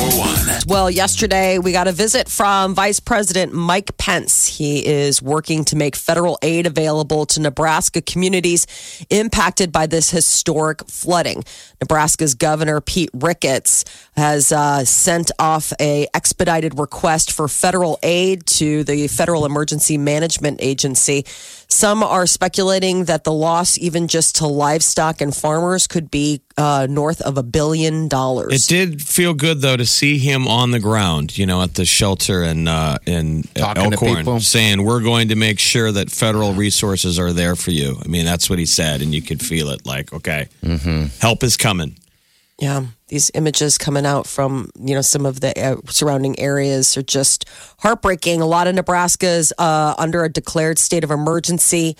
941. 0.00 0.62
Well, 0.66 0.90
yesterday 0.90 1.58
we 1.58 1.72
got 1.72 1.86
a 1.86 1.92
visit 1.92 2.28
from 2.28 2.74
Vice 2.74 3.00
President 3.00 3.52
Mike 3.52 3.96
Pence. 3.98 4.46
He 4.46 4.86
is 4.86 5.20
working 5.20 5.64
to 5.66 5.76
make 5.76 5.94
federal 5.94 6.38
aid 6.40 6.66
available 6.66 7.26
to 7.26 7.40
Nebraska 7.40 8.00
communities 8.00 8.66
impacted 9.10 9.72
by 9.72 9.86
this 9.86 10.10
historic 10.10 10.88
flooding. 10.88 11.44
Nebraska's 11.82 12.34
Governor 12.34 12.80
Pete 12.80 13.10
Ricketts 13.12 13.84
has 14.16 14.52
uh, 14.52 14.84
sent 14.86 15.32
off 15.38 15.72
a 15.78 16.06
expedited 16.14 16.78
request 16.78 17.32
for 17.32 17.46
federal 17.46 17.98
aid 18.02 18.46
to 18.46 18.84
the 18.84 19.06
Federal 19.08 19.44
Emergency 19.44 19.98
Management 19.98 20.60
Agency. 20.62 21.24
Some 21.68 22.02
are 22.02 22.26
speculating 22.26 23.04
that 23.04 23.24
the 23.24 23.32
loss, 23.32 23.78
even 23.78 24.08
just 24.08 24.36
to 24.36 24.46
livestock 24.46 25.20
and 25.20 25.34
farmers, 25.34 25.86
could 25.86 26.10
be 26.10 26.40
uh, 26.56 26.86
north 26.90 27.20
of 27.22 27.38
a 27.38 27.42
billion 27.42 28.08
dollars. 28.08 28.52
It 28.52 28.68
did 28.68 29.02
feel 29.02 29.34
good 29.34 29.60
though 29.60 29.76
to 29.76 29.86
see 29.86 30.18
him 30.18 30.46
on 30.48 30.70
the 30.70 30.80
ground, 30.80 31.38
you 31.38 31.46
know, 31.46 31.62
at 31.62 31.74
the 31.74 31.84
shelter 31.84 32.42
and 32.42 32.68
uh, 32.68 32.98
in 33.06 33.44
Talking 33.54 33.84
to 33.84 33.90
Elkhorn, 33.92 34.16
people. 34.16 34.40
saying 34.40 34.84
we're 34.84 35.02
going 35.02 35.28
to 35.28 35.36
make 35.36 35.58
sure 35.58 35.90
that 35.92 36.10
federal 36.10 36.52
resources 36.52 37.18
are 37.18 37.32
there 37.32 37.56
for 37.56 37.70
you. 37.70 37.96
I 38.04 38.08
mean, 38.08 38.24
that's 38.24 38.50
what 38.50 38.58
he 38.58 38.66
said, 38.66 39.00
and 39.00 39.14
you 39.14 39.22
could 39.22 39.40
feel 39.40 39.70
it. 39.70 39.86
Like, 39.86 40.12
okay, 40.12 40.48
help 41.20 41.42
is 41.42 41.56
coming. 41.56 41.96
Yeah, 42.58 42.84
these 43.08 43.30
images 43.32 43.78
coming 43.78 44.04
out 44.04 44.26
from 44.26 44.70
you 44.78 44.94
know 44.94 45.00
some 45.00 45.24
of 45.24 45.40
the 45.40 45.58
uh, 45.58 45.76
surrounding 45.86 46.38
areas 46.38 46.94
are 46.98 47.02
just 47.02 47.48
heartbreaking. 47.78 48.42
A 48.42 48.46
lot 48.46 48.66
of 48.66 48.74
Nebraska 48.74 49.26
is 49.28 49.54
uh, 49.56 49.94
under 49.96 50.24
a 50.24 50.28
declared 50.28 50.78
state 50.78 51.02
of 51.02 51.10
emergency. 51.10 51.96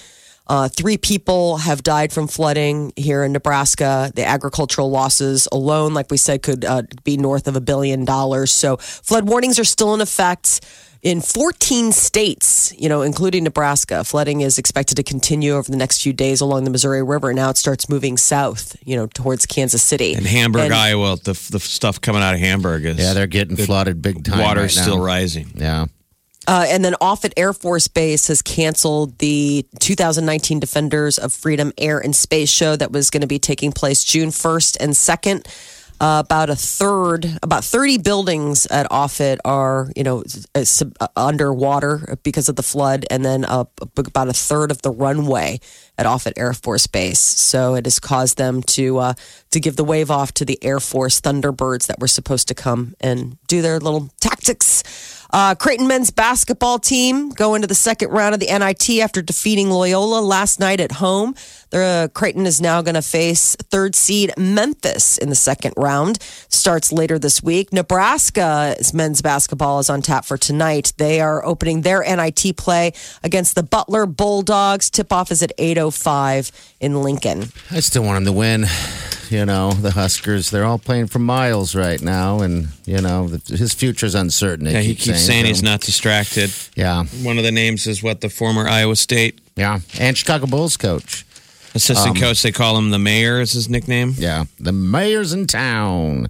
Uh, 0.50 0.68
three 0.68 0.98
people 0.98 1.58
have 1.58 1.80
died 1.84 2.12
from 2.12 2.26
flooding 2.26 2.92
here 2.96 3.22
in 3.22 3.30
Nebraska. 3.32 4.10
The 4.16 4.24
agricultural 4.26 4.90
losses 4.90 5.46
alone, 5.52 5.94
like 5.94 6.10
we 6.10 6.16
said, 6.16 6.42
could 6.42 6.64
uh, 6.64 6.82
be 7.04 7.16
north 7.16 7.46
of 7.46 7.54
a 7.54 7.60
billion 7.60 8.04
dollars. 8.04 8.50
So 8.50 8.76
flood 8.78 9.28
warnings 9.28 9.60
are 9.60 9.64
still 9.64 9.94
in 9.94 10.00
effect 10.00 10.60
in 11.02 11.20
14 11.20 11.92
states, 11.92 12.74
you 12.76 12.88
know, 12.88 13.02
including 13.02 13.44
Nebraska. 13.44 14.02
Flooding 14.02 14.40
is 14.40 14.58
expected 14.58 14.96
to 14.96 15.04
continue 15.04 15.52
over 15.52 15.70
the 15.70 15.76
next 15.76 16.02
few 16.02 16.12
days 16.12 16.40
along 16.40 16.64
the 16.64 16.70
Missouri 16.70 17.04
River. 17.04 17.32
Now 17.32 17.50
it 17.50 17.56
starts 17.56 17.88
moving 17.88 18.16
south, 18.16 18.76
you 18.84 18.96
know, 18.96 19.06
towards 19.06 19.46
Kansas 19.46 19.84
City. 19.84 20.14
In 20.14 20.24
Hamburg, 20.24 20.64
And- 20.64 20.74
Iowa, 20.74 21.16
the 21.22 21.34
the 21.52 21.60
stuff 21.60 22.00
coming 22.00 22.22
out 22.22 22.34
of 22.34 22.40
Hamburg 22.40 22.84
is 22.86 22.98
Yeah, 22.98 23.12
they're 23.14 23.28
getting 23.28 23.56
flooded 23.56 24.02
big 24.02 24.24
time. 24.24 24.40
water's 24.40 24.76
right 24.76 24.82
now. 24.84 24.90
still 24.92 25.00
rising. 25.00 25.52
Yeah. 25.54 25.86
Uh, 26.50 26.66
and 26.66 26.84
then 26.84 26.96
Offutt 27.00 27.32
Air 27.36 27.52
Force 27.52 27.86
Base 27.86 28.26
has 28.26 28.42
canceled 28.42 29.18
the 29.18 29.64
2019 29.78 30.58
Defenders 30.58 31.16
of 31.16 31.32
Freedom 31.32 31.72
Air 31.78 32.00
and 32.00 32.14
Space 32.14 32.50
show 32.50 32.74
that 32.74 32.90
was 32.90 33.08
going 33.08 33.20
to 33.20 33.28
be 33.28 33.38
taking 33.38 33.70
place 33.70 34.02
June 34.02 34.30
1st 34.30 34.76
and 34.80 34.92
2nd. 34.92 35.46
Uh, 36.00 36.22
about 36.24 36.50
a 36.50 36.56
third, 36.56 37.38
about 37.42 37.62
30 37.62 37.98
buildings 37.98 38.66
at 38.66 38.90
Offutt 38.90 39.38
are, 39.44 39.92
you 39.94 40.02
know, 40.02 40.24
uh, 40.56 40.64
sub- 40.64 40.96
uh, 40.98 41.06
underwater 41.14 42.16
because 42.24 42.48
of 42.48 42.56
the 42.56 42.64
flood, 42.64 43.04
and 43.10 43.24
then 43.24 43.44
uh, 43.44 43.64
about 43.96 44.28
a 44.28 44.32
third 44.32 44.72
of 44.72 44.82
the 44.82 44.90
runway 44.90 45.60
at 45.98 46.06
Offutt 46.06 46.32
Air 46.36 46.54
Force 46.54 46.86
Base. 46.88 47.20
So 47.20 47.74
it 47.74 47.84
has 47.84 48.00
caused 48.00 48.38
them 48.38 48.62
to 48.62 48.98
uh, 48.98 49.14
to 49.50 49.60
give 49.60 49.76
the 49.76 49.84
wave 49.84 50.10
off 50.10 50.32
to 50.34 50.46
the 50.46 50.58
Air 50.64 50.80
Force 50.80 51.20
Thunderbirds 51.20 51.86
that 51.86 52.00
were 52.00 52.08
supposed 52.08 52.48
to 52.48 52.54
come 52.54 52.94
and 53.00 53.36
do 53.46 53.62
their 53.62 53.78
little 53.78 54.08
tactics. 54.20 54.82
Uh, 55.32 55.54
Creighton 55.54 55.86
men's 55.86 56.10
basketball 56.10 56.78
team 56.78 57.30
go 57.30 57.54
into 57.54 57.66
the 57.66 57.74
second 57.74 58.10
round 58.10 58.34
of 58.34 58.40
the 58.40 58.46
NIT 58.46 59.00
after 59.00 59.22
defeating 59.22 59.70
Loyola 59.70 60.20
last 60.20 60.58
night 60.60 60.80
at 60.80 60.92
home. 60.92 61.34
The 61.70 61.78
uh, 61.80 62.08
Creighton 62.08 62.46
is 62.46 62.60
now 62.60 62.82
going 62.82 62.96
to 62.96 63.02
face 63.02 63.54
third 63.56 63.94
seed 63.94 64.32
Memphis 64.36 65.18
in 65.18 65.28
the 65.28 65.34
second 65.36 65.74
round. 65.76 66.18
Starts 66.48 66.90
later 66.92 67.16
this 67.18 67.42
week. 67.42 67.72
Nebraska's 67.72 68.92
men's 68.92 69.22
basketball 69.22 69.78
is 69.78 69.88
on 69.88 70.02
tap 70.02 70.24
for 70.24 70.36
tonight. 70.36 70.92
They 70.98 71.20
are 71.20 71.44
opening 71.44 71.82
their 71.82 72.02
NIT 72.02 72.56
play 72.56 72.92
against 73.22 73.54
the 73.54 73.62
Butler 73.62 74.06
Bulldogs. 74.06 74.90
Tip 74.90 75.12
off 75.12 75.30
is 75.30 75.42
at 75.42 75.52
8:05 75.58 76.50
in 76.80 77.02
Lincoln. 77.02 77.52
I 77.70 77.80
still 77.80 78.02
want 78.02 78.16
them 78.16 78.24
to 78.34 78.38
win. 78.38 78.66
You 79.30 79.46
know, 79.46 79.70
the 79.72 79.92
Huskers, 79.92 80.50
they're 80.50 80.64
all 80.64 80.78
playing 80.78 81.06
for 81.06 81.20
Miles 81.20 81.76
right 81.76 82.02
now. 82.02 82.40
And, 82.40 82.66
you 82.84 83.00
know, 83.00 83.28
the, 83.28 83.56
his 83.56 83.72
future's 83.72 84.16
uncertain. 84.16 84.64
they 84.64 84.72
Yeah, 84.72 84.80
he 84.80 84.88
keep 84.96 84.98
keeps 85.04 85.24
saying 85.24 85.44
so- 85.44 85.48
he's 85.48 85.62
not 85.62 85.82
distracted. 85.82 86.50
Yeah. 86.74 87.04
One 87.22 87.38
of 87.38 87.44
the 87.44 87.52
names 87.52 87.86
is 87.86 88.02
what 88.02 88.22
the 88.22 88.28
former 88.28 88.66
Iowa 88.68 88.96
State 88.96 89.38
Yeah. 89.54 89.78
And 90.00 90.18
Chicago 90.18 90.46
Bulls 90.46 90.76
coach. 90.76 91.24
Assistant 91.74 92.18
coach. 92.18 92.42
They 92.42 92.52
call 92.52 92.76
him 92.76 92.90
the 92.90 92.98
mayor. 92.98 93.40
Is 93.40 93.52
his 93.52 93.68
nickname? 93.68 94.14
Yeah. 94.16 94.44
The 94.58 94.72
mayor's 94.72 95.32
in 95.32 95.46
town. 95.46 96.28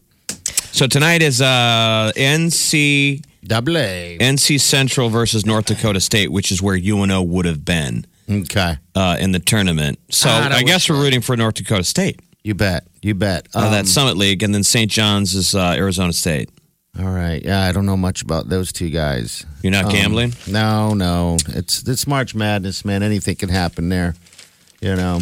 So 0.73 0.87
tonight 0.87 1.23
is 1.23 1.41
uh, 1.43 2.13
NC 2.17 3.25
Double 3.45 3.77
A. 3.79 4.19
NC 4.21 4.61
Central 4.61 5.09
versus 5.09 5.45
North 5.47 5.67
Dakota 5.67 6.01
State, 6.01 6.31
which 6.31 6.53
is 6.53 6.61
where 6.63 6.77
UNO 6.77 7.23
would 7.23 7.47
have 7.47 7.65
been 7.65 8.07
Okay. 8.31 8.77
uh, 8.95 9.17
in 9.19 9.33
the 9.33 9.39
tournament. 9.41 9.99
So 10.11 10.29
Ah, 10.31 10.49
I 10.53 10.63
guess 10.63 10.89
we're 10.89 11.01
rooting 11.01 11.21
for 11.21 11.37
North 11.37 11.55
Dakota 11.55 11.85
State. 11.85 12.21
You 12.45 12.55
bet. 12.55 12.87
You 13.03 13.15
bet. 13.15 13.49
Uh, 13.55 13.61
Um, 13.67 13.73
that 13.73 13.87
Summit 13.89 14.17
League, 14.17 14.43
and 14.43 14.55
then 14.55 14.63
St. 14.63 14.91
John's 14.91 15.35
is 15.35 15.55
uh, 15.55 15.75
Arizona 15.77 16.13
State. 16.13 16.51
all 16.99 17.11
right. 17.11 17.43
Yeah, 17.45 17.63
I 17.67 17.73
don't 17.73 17.87
know 17.87 17.97
much 17.97 18.23
about 18.23 18.49
those 18.49 18.73
two 18.73 18.91
guys. 18.91 19.45
You're 19.63 19.73
not 19.73 19.87
Um, 19.87 19.93
gambling? 19.93 20.35
No, 20.47 20.95
no. 20.95 21.37
It's 21.49 21.83
it's 21.89 22.07
March 22.07 22.35
Madness, 22.35 22.85
man. 22.85 23.03
Anything 23.03 23.37
can 23.37 23.49
happen 23.49 23.89
there. 23.89 24.15
You 24.81 24.97
know. 24.97 25.21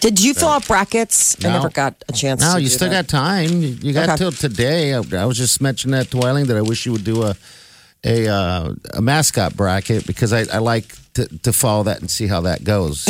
Did 0.00 0.18
you 0.20 0.32
fill 0.34 0.48
out 0.48 0.66
brackets? 0.66 1.36
I 1.44 1.48
No. 1.48 1.54
never 1.56 1.68
got 1.68 1.94
a 2.08 2.12
chance. 2.12 2.40
No, 2.40 2.54
to 2.54 2.60
you 2.62 2.68
do 2.68 2.74
still 2.74 2.88
that. 2.88 3.06
got 3.06 3.08
time. 3.08 3.60
You 3.60 3.68
you 3.82 3.92
got 3.92 4.08
Okay. 4.08 4.16
till 4.18 4.32
today. 4.32 4.94
I, 4.94 4.98
I 5.18 5.24
was 5.26 5.36
just 5.36 5.60
mentioning 5.60 5.92
that 5.98 6.10
to 6.12 6.22
Eileen 6.22 6.46
that 6.46 6.56
I 6.56 6.62
wish 6.62 6.86
you 6.86 6.92
would 6.92 7.04
do 7.04 7.22
a 7.24 7.34
a 8.04 8.28
uh, 8.28 8.72
a 8.94 9.02
mascot 9.02 9.54
bracket 9.56 10.06
because 10.06 10.32
I, 10.32 10.46
I 10.54 10.58
like 10.58 10.94
to, 11.14 11.26
to 11.40 11.52
follow 11.52 11.82
that 11.84 12.00
and 12.00 12.10
see 12.10 12.26
how 12.26 12.42
that 12.42 12.64
goes. 12.64 13.06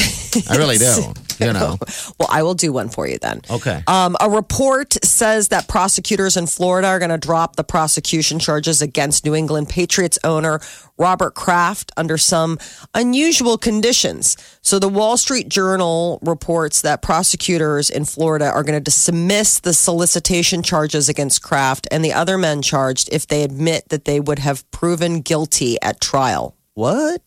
I 0.49 0.57
really 0.57 0.79
do. 0.79 1.13
You 1.39 1.53
know. 1.53 1.79
Well, 2.19 2.29
I 2.31 2.43
will 2.43 2.55
do 2.55 2.73
one 2.73 2.89
for 2.89 3.07
you 3.07 3.19
then. 3.19 3.41
Okay. 3.51 3.83
Um, 3.87 4.17
a 4.21 4.29
report 4.29 4.97
says 5.05 5.49
that 5.49 5.69
prosecutors 5.69 6.37
in 6.37 6.47
Florida 6.47 6.89
are 6.89 6.99
going 6.99 7.11
to 7.11 7.19
drop 7.19 7.57
the 7.57 7.65
prosecution 7.65 8.39
charges 8.39 8.83
against 8.83 9.25
New 9.25 9.35
England 9.35 9.69
Patriots 9.69 10.19
owner 10.25 10.61
Robert 10.99 11.35
Kraft 11.35 11.91
under 11.97 12.19
some 12.19 12.59
unusual 12.95 13.57
conditions. 13.57 14.37
So, 14.61 14.79
the 14.79 14.89
Wall 14.89 15.17
Street 15.17 15.49
Journal 15.49 16.19
reports 16.23 16.83
that 16.83 17.01
prosecutors 17.01 17.89
in 17.89 18.05
Florida 18.05 18.51
are 18.51 18.63
going 18.63 18.79
to 18.79 18.85
dismiss 18.85 19.61
the 19.61 19.73
solicitation 19.73 20.63
charges 20.63 21.09
against 21.09 21.43
Kraft 21.43 21.89
and 21.91 22.05
the 22.05 22.13
other 22.13 22.37
men 22.37 22.61
charged 22.61 23.09
if 23.13 23.27
they 23.27 23.43
admit 23.43 23.89
that 23.89 24.05
they 24.05 24.21
would 24.21 24.39
have 24.39 24.71
proven 24.71 25.23
guilty 25.23 25.81
at 25.81 26.01
trial. 26.03 26.55
What? 26.75 27.23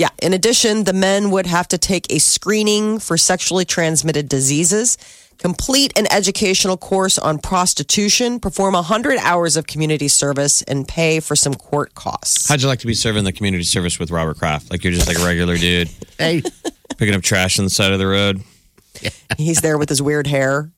Yeah. 0.00 0.08
In 0.22 0.32
addition, 0.32 0.84
the 0.84 0.94
men 0.94 1.30
would 1.30 1.44
have 1.44 1.68
to 1.68 1.76
take 1.76 2.10
a 2.10 2.20
screening 2.20 3.00
for 3.00 3.18
sexually 3.18 3.66
transmitted 3.66 4.30
diseases, 4.30 4.96
complete 5.36 5.92
an 5.94 6.10
educational 6.10 6.78
course 6.78 7.18
on 7.18 7.38
prostitution, 7.38 8.40
perform 8.40 8.72
100 8.72 9.18
hours 9.18 9.58
of 9.58 9.66
community 9.66 10.08
service, 10.08 10.62
and 10.62 10.88
pay 10.88 11.20
for 11.20 11.36
some 11.36 11.52
court 11.52 11.94
costs. 11.94 12.48
How'd 12.48 12.62
you 12.62 12.68
like 12.68 12.78
to 12.78 12.86
be 12.86 12.94
serving 12.94 13.24
the 13.24 13.32
community 13.32 13.62
service 13.64 13.98
with 13.98 14.10
Robert 14.10 14.38
Kraft? 14.38 14.70
Like 14.70 14.84
you're 14.84 14.94
just 14.94 15.06
like 15.06 15.18
a 15.18 15.22
regular 15.22 15.58
dude 15.58 15.90
hey, 16.18 16.40
picking 16.96 17.14
up 17.14 17.20
trash 17.20 17.58
on 17.58 17.66
the 17.66 17.70
side 17.70 17.92
of 17.92 17.98
the 17.98 18.06
road. 18.06 18.40
He's 19.36 19.60
there 19.60 19.76
with 19.76 19.90
his 19.90 20.00
weird 20.00 20.26
hair. 20.26 20.72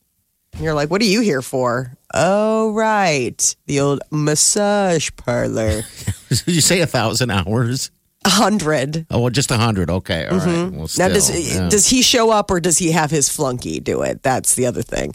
And 0.53 0.65
you're 0.65 0.75
like, 0.75 0.91
what 0.91 1.01
are 1.01 1.05
you 1.05 1.21
here 1.21 1.43
for? 1.43 1.97
Oh, 2.13 2.73
right. 2.73 3.57
The 3.67 3.79
old 3.79 4.01
massage 4.11 5.11
parlor. 5.17 5.83
did 6.29 6.43
you 6.47 6.61
say 6.61 6.81
a 6.81 6.89
thousand 6.89 7.31
hours? 7.31 7.93
A 8.25 8.31
hundred. 8.31 9.07
Oh, 9.11 9.21
well, 9.21 9.31
just 9.31 9.51
a 9.51 9.57
hundred. 9.57 9.91
Okay, 9.91 10.27
all 10.27 10.39
right. 10.39 10.49
Mm-hmm. 10.49 10.77
Well, 10.77 10.89
Now, 10.99 11.09
does 11.09 11.55
yeah. 11.55 11.69
does 11.69 11.89
he 11.89 12.03
show 12.03 12.31
up 12.31 12.51
or 12.51 12.61
does 12.61 12.79
he 12.79 12.93
have 12.93 13.11
his 13.11 13.29
flunky 13.29 13.81
do 13.81 14.03
it? 14.03 14.23
That's 14.23 14.55
the 14.55 14.67
other 14.67 14.83
thing. 14.83 15.15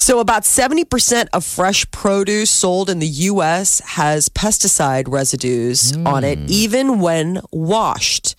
So, 0.00 0.20
about 0.20 0.44
70% 0.44 1.26
of 1.32 1.44
fresh 1.44 1.90
produce 1.90 2.50
sold 2.50 2.88
in 2.88 3.00
the 3.00 3.06
US 3.06 3.80
has 3.80 4.28
pesticide 4.28 5.04
residues 5.08 5.96
on 6.06 6.22
it, 6.22 6.38
hmm. 6.38 6.46
even 6.48 7.00
when 7.00 7.40
washed. 7.50 8.36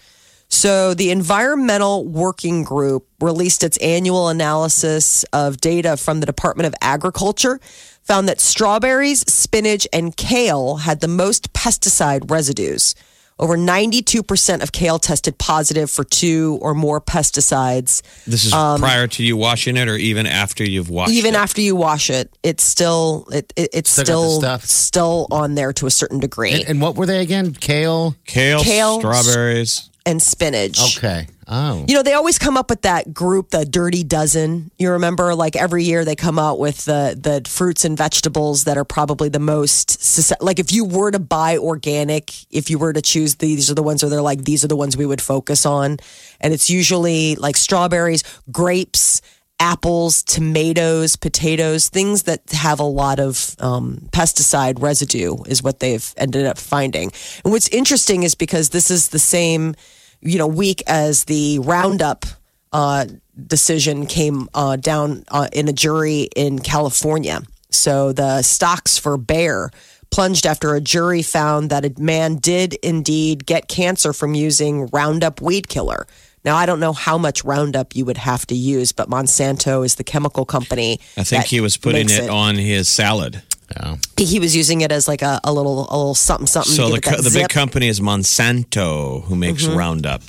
So, 0.48 0.94
the 0.94 1.12
Environmental 1.12 2.08
Working 2.08 2.64
Group 2.64 3.08
released 3.20 3.62
its 3.62 3.78
annual 3.78 4.30
analysis 4.30 5.24
of 5.26 5.58
data 5.58 5.98
from 5.98 6.22
the 6.22 6.26
Department 6.26 6.66
of 6.66 6.74
Agriculture, 6.82 7.60
found 8.02 8.28
that 8.30 8.40
strawberries, 8.40 9.32
spinach, 9.32 9.88
and 9.94 10.16
kale 10.18 10.78
had 10.78 11.02
the 11.02 11.08
most 11.08 11.54
pesticide 11.54 12.32
residues. 12.32 12.96
Over 13.40 13.56
92% 13.58 14.62
of 14.62 14.72
kale 14.74 15.00
tested 15.00 15.38
positive 15.38 15.90
for 15.90 16.04
two 16.04 16.60
or 16.62 16.74
more 16.74 17.00
pesticides. 17.00 18.02
This 18.28 18.44
is 18.46 18.52
prior 18.52 19.08
to 19.08 19.24
you 19.24 19.38
washing 19.38 19.78
it, 19.78 19.88
or 19.88 19.96
even 19.96 20.26
after 20.28 20.64
you've 20.64 20.90
washed 20.90 21.12
Um, 21.12 21.16
Even 21.18 21.36
it. 21.36 21.38
after 21.38 21.62
you 21.62 21.76
wash 21.76 22.10
it, 22.10 22.38
it's 22.44 22.64
still 22.64 23.28
it, 23.32 23.54
it 23.56 23.70
it's 23.74 23.90
Still 23.90 24.04
still 24.06 24.40
stuff. 24.42 24.66
still 24.66 25.28
on 25.32 25.56
there 25.56 25.72
to 25.74 25.88
a 25.88 25.92
certain 25.92 26.20
degree. 26.20 26.52
And, 26.52 26.64
and 26.68 26.82
what 26.82 26.96
were 26.96 27.06
they 27.06 27.22
again? 27.22 27.54
Kale. 27.54 28.16
kale, 28.26 28.62
Kale, 28.62 29.00
strawberries. 29.00 29.90
and 30.06 30.22
spinach. 30.22 30.98
Okay. 30.98 31.28
Oh. 31.52 31.84
You 31.88 31.96
know, 31.96 32.04
they 32.04 32.14
always 32.14 32.38
come 32.38 32.58
up 32.58 32.70
with 32.70 32.84
that 32.84 33.12
group, 33.12 33.50
the 33.50 33.66
Dirty 33.66 34.04
Dozen. 34.04 34.70
You 34.78 34.92
remember, 34.92 35.34
like 35.34 35.56
every 35.56 35.84
year 35.84 36.06
they 36.06 36.16
come 36.16 36.38
out 36.38 36.60
with 36.60 36.86
the 36.86 37.18
the 37.20 37.50
fruits 37.50 37.84
and 37.84 37.98
vegetables 37.98 38.66
that 38.66 38.78
are 38.78 38.86
probably 38.86 39.30
the 39.30 39.40
most 39.40 40.40
like 40.42 40.60
if 40.60 40.72
you 40.72 40.86
were 40.86 41.10
to 41.10 41.18
buy 41.18 41.58
organic, 41.58 42.32
if 42.52 42.70
you 42.70 42.78
were 42.78 42.94
to 42.94 43.02
choose 43.02 43.36
these 43.36 43.72
are 43.72 43.74
the 43.74 43.82
ones 43.82 44.04
where 44.04 44.12
they're 44.12 44.22
like 44.22 44.44
these 44.44 44.64
are 44.64 44.68
the 44.68 44.76
ones 44.76 44.96
we 44.96 45.08
would 45.08 45.22
focus 45.22 45.66
on, 45.66 45.98
and 46.40 46.54
it's 46.54 46.70
usually 46.70 47.36
like 47.36 47.58
strawberries, 47.58 48.24
grapes. 48.52 49.22
Apples, 49.62 50.24
tomatoes, 50.24 51.18
potatoes, 51.18 51.90
things 51.90 52.24
that 52.24 52.50
have 52.52 52.80
a 52.80 52.84
lot 52.84 53.20
of 53.20 53.58
um, 53.60 54.08
pesticide 54.14 54.82
residue 54.82 55.36
is 55.48 55.62
what 55.62 55.82
they've 55.82 56.14
ended 56.16 56.46
up 56.46 56.58
finding. 56.58 57.12
And 57.44 57.52
what's 57.52 57.68
interesting 57.68 58.24
is 58.24 58.36
because 58.36 58.70
this 58.70 58.90
is 58.90 59.10
the 59.10 59.20
same 59.20 59.76
you 60.22 60.38
know 60.38 60.48
week 60.48 60.84
as 60.88 61.26
the 61.26 61.60
roundup 61.60 62.26
uh, 62.72 63.06
decision 63.48 64.06
came 64.06 64.50
uh, 64.54 64.76
down 64.76 65.24
uh, 65.30 65.48
in 65.52 65.68
a 65.68 65.74
jury 65.74 66.30
in 66.36 66.60
California. 66.60 67.42
So 67.72 68.14
the 68.14 68.42
stocks 68.42 68.98
for 68.98 69.18
Bayer 69.18 69.72
plunged 70.12 70.46
after 70.46 70.76
a 70.76 70.82
jury 70.82 71.22
found 71.22 71.70
that 71.70 71.86
a 71.86 71.94
man 72.02 72.38
did 72.38 72.74
indeed 72.76 73.46
get 73.46 73.68
cancer 73.68 74.14
from 74.14 74.34
using 74.34 74.88
Roundup 74.88 75.42
weed 75.42 75.70
killer. 75.70 76.08
Now 76.44 76.56
I 76.56 76.66
don't 76.66 76.80
know 76.80 76.94
how 76.94 77.18
much 77.18 77.44
Roundup 77.44 77.96
you 77.96 78.06
would 78.06 78.18
have 78.18 78.46
to 78.48 78.56
use, 78.56 78.92
but 78.92 79.10
Monsanto 79.10 79.86
is 79.86 79.96
the 79.96 80.04
chemical 80.04 80.46
company. 80.46 81.00
I 81.18 81.24
think 81.24 81.46
he 81.46 81.62
was 81.62 81.78
putting 81.78 82.08
makes 82.08 82.18
it, 82.18 82.30
on 82.30 82.56
his 82.56 82.88
salad. 82.88 83.44
Yeah. 83.78 83.96
He 84.18 84.40
was 84.40 84.56
using 84.56 84.82
it 84.82 84.92
as 84.92 85.08
like 85.08 85.22
a, 85.22 85.40
a 85.44 85.54
little 85.54 85.82
a 85.90 85.96
little 85.98 86.16
something 86.16 86.48
something. 86.48 86.74
So 86.74 86.90
the 86.90 87.02
co- 87.02 87.22
the 87.22 87.30
big 87.32 87.50
company 87.50 87.88
is 87.88 88.00
Monsanto, 88.00 89.24
who 89.26 89.36
makes 89.36 89.64
Mm-hmm. 89.66 89.78
Roundup. 89.78 90.22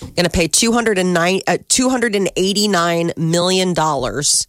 going 0.00 0.24
to 0.24 0.30
pay 0.30 0.48
209 0.48 1.40
uh, 1.46 1.58
289 1.68 3.12
million 3.16 3.72
dollars 3.74 4.46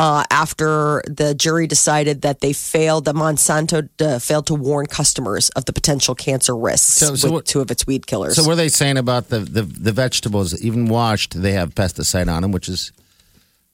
uh, 0.00 0.22
after 0.30 1.02
the 1.08 1.34
jury 1.34 1.66
decided 1.66 2.22
that 2.22 2.40
they 2.40 2.52
failed 2.52 3.04
that 3.06 3.14
Monsanto 3.16 3.88
uh, 4.00 4.18
failed 4.20 4.46
to 4.46 4.54
warn 4.54 4.86
customers 4.86 5.48
of 5.50 5.64
the 5.64 5.72
potential 5.72 6.14
cancer 6.14 6.56
risks 6.56 6.94
So- 6.94 7.14
so 7.16 7.28
with 7.28 7.32
what- 7.34 7.46
two 7.46 7.60
of 7.60 7.70
its 7.70 7.86
weed 7.86 8.06
killers. 8.06 8.36
So 8.36 8.42
what 8.44 8.52
are 8.52 8.56
they 8.56 8.68
saying 8.68 8.96
about 8.96 9.28
the, 9.28 9.40
the, 9.40 9.62
the 9.62 9.90
vegetables, 9.92 10.60
even 10.62 10.86
washed, 10.86 11.40
they 11.40 11.52
have 11.52 11.74
pesticide 11.74 12.32
on 12.32 12.42
them, 12.42 12.52
which 12.52 12.68
is 12.68 12.92
isn't 12.92 12.96
that 12.96 12.97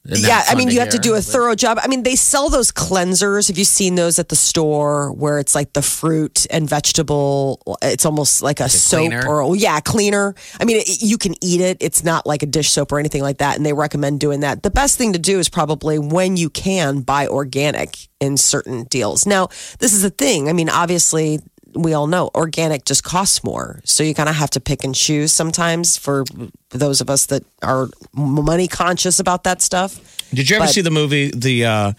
yeah, 0.06 0.42
I 0.48 0.54
mean, 0.54 0.68
you 0.68 0.80
have 0.80 0.90
to 0.90 0.98
do 0.98 1.12
a 1.12 1.16
But- 1.16 1.24
thorough 1.24 1.54
job. 1.54 1.78
I 1.82 1.88
mean, 1.88 2.02
they 2.02 2.16
sell 2.16 2.50
those 2.50 2.70
cleansers. 2.70 3.48
Have 3.48 3.56
you 3.56 3.64
seen 3.64 3.94
those 3.94 4.18
at 4.18 4.28
the 4.28 4.36
store 4.36 5.12
where 5.12 5.38
it's 5.38 5.54
like 5.54 5.72
the 5.72 5.80
fruit 5.82 6.46
and 6.50 6.68
vegetable? 6.68 7.60
It's 7.80 8.04
almost 8.04 8.42
like 8.42 8.60
a, 8.60 8.68
soap 8.68 8.98
cleaner? 9.00 9.26
or 9.26 9.56
yeah, 9.56 9.80
cleaner. 9.80 10.34
I 10.60 10.64
mean, 10.64 10.78
it, 10.78 11.02
you 11.02 11.16
can 11.16 11.34
eat 11.42 11.60
it. 11.60 11.78
It's 11.80 12.04
not 12.04 12.26
like 12.26 12.42
a 12.42 12.46
dish 12.46 12.70
soap 12.70 12.92
or 12.92 12.98
anything 12.98 13.22
like 13.22 13.38
that. 13.38 13.56
And 13.56 13.64
they 13.64 13.72
recommend 13.72 14.20
doing 14.20 14.40
that. 14.40 14.62
The 14.62 14.70
best 14.70 14.98
thing 14.98 15.14
to 15.14 15.18
do 15.18 15.38
is 15.38 15.48
probably 15.48 15.98
when 15.98 16.36
you 16.36 16.50
can 16.50 17.00
buy 17.00 17.26
organic 17.26 17.96
in 18.20 18.36
certain 18.36 18.84
deals. 18.84 19.26
Now, 19.26 19.48
this 19.78 19.92
is 19.94 20.02
the 20.02 20.10
thing. 20.10 20.48
I 20.48 20.52
mean, 20.52 20.68
obviously. 20.68 21.40
We 21.74 21.92
all 21.94 22.06
know 22.06 22.30
organic 22.34 22.84
just 22.84 23.04
costs 23.04 23.42
more. 23.44 23.80
So 23.84 24.02
you 24.02 24.14
kind 24.14 24.28
of 24.28 24.36
have 24.36 24.50
to 24.50 24.60
pick 24.60 24.84
and 24.84 24.94
choose 24.94 25.32
sometimes 25.32 25.96
for 25.96 26.24
those 26.70 27.00
of 27.00 27.10
us 27.10 27.26
that 27.26 27.42
are 27.62 27.88
money 28.14 28.68
conscious 28.68 29.18
about 29.18 29.44
that 29.44 29.60
stuff. 29.62 30.00
Did 30.32 30.48
you 30.50 30.56
ever 30.56 30.66
But- 30.66 30.72
see 30.74 30.80
the 30.82 30.90
movie, 30.90 31.30
the 31.34 31.64
uh, 31.64 31.92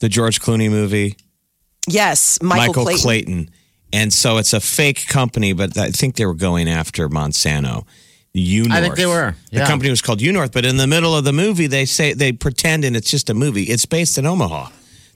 the 0.00 0.08
George 0.08 0.40
Clooney 0.40 0.70
movie, 0.70 1.16
Yes, 1.88 2.38
Michael, 2.42 2.84
Clayton. 2.84 3.50
And 3.92 4.12
so 4.12 4.38
it's 4.38 4.52
a 4.52 4.60
fake 4.60 5.06
company, 5.08 5.52
but 5.52 5.76
I 5.76 5.90
think 5.90 6.14
they 6.16 6.24
were 6.26 6.34
going 6.34 6.68
after 6.68 7.08
Monsanto. 7.08 7.84
Unorth. 8.36 8.70
I 8.70 8.80
think 8.80 8.94
they 8.94 9.06
were, 9.06 9.34
The 9.50 9.60
company 9.64 9.90
was 9.90 10.00
called 10.00 10.20
Unorth, 10.20 10.52
but 10.52 10.64
in 10.64 10.76
the 10.76 10.86
middle 10.86 11.16
of 11.16 11.24
the 11.24 11.32
movie, 11.32 11.66
they 11.66 11.84
say 11.84 12.12
they 12.12 12.30
pretend 12.32 12.84
and 12.84 12.94
it's 12.96 13.10
just 13.10 13.28
a 13.28 13.34
movie. 13.34 13.64
It's 13.64 13.86
based 13.86 14.18
in 14.18 14.26
Omaha. 14.26 14.68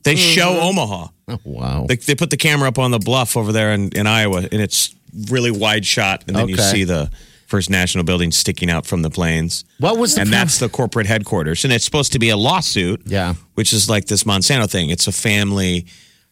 They 0.04 0.14
Mm-hmm. 0.14 0.34
show 0.34 0.60
Omaha. 0.60 1.08
Oh, 1.28 1.38
wow. 1.44 1.86
They, 1.88 1.96
they 1.96 2.14
put 2.14 2.30
the 2.30 2.36
camera 2.36 2.68
up 2.68 2.78
on 2.78 2.90
the 2.90 2.98
bluff 2.98 3.36
over 3.36 3.52
there 3.52 3.72
in, 3.72 3.88
in 3.96 4.06
Iowa, 4.06 4.38
and 4.52 4.60
it's 4.60 4.94
really 5.30 5.50
wide 5.50 5.84
shot, 5.86 6.24
and 6.26 6.36
then 6.36 6.48
you 6.48 6.54
Okay. 6.54 6.62
see 6.64 6.84
the 6.84 7.10
First 7.46 7.70
National 7.70 8.04
Building 8.04 8.30
sticking 8.32 8.68
out 8.70 8.84
from 8.86 9.02
the 9.02 9.10
plains. 9.10 9.64
What 9.78 9.98
was 9.98 10.14
the 10.14 10.22
and 10.22 10.30
that's 10.32 10.58
the 10.58 10.68
corporate 10.68 11.06
headquarters, 11.06 11.64
and 11.64 11.72
it's 11.72 11.84
supposed 11.84 12.12
to 12.12 12.18
be 12.18 12.28
a 12.30 12.36
lawsuit. 12.36 13.02
Yeah. 13.06 13.34
which 13.54 13.72
is 13.72 13.88
like 13.88 14.06
this 14.06 14.24
Monsanto 14.24 14.68
thing. 14.70 14.90
It's 14.90 15.06
a 15.06 15.12
family 15.12 15.86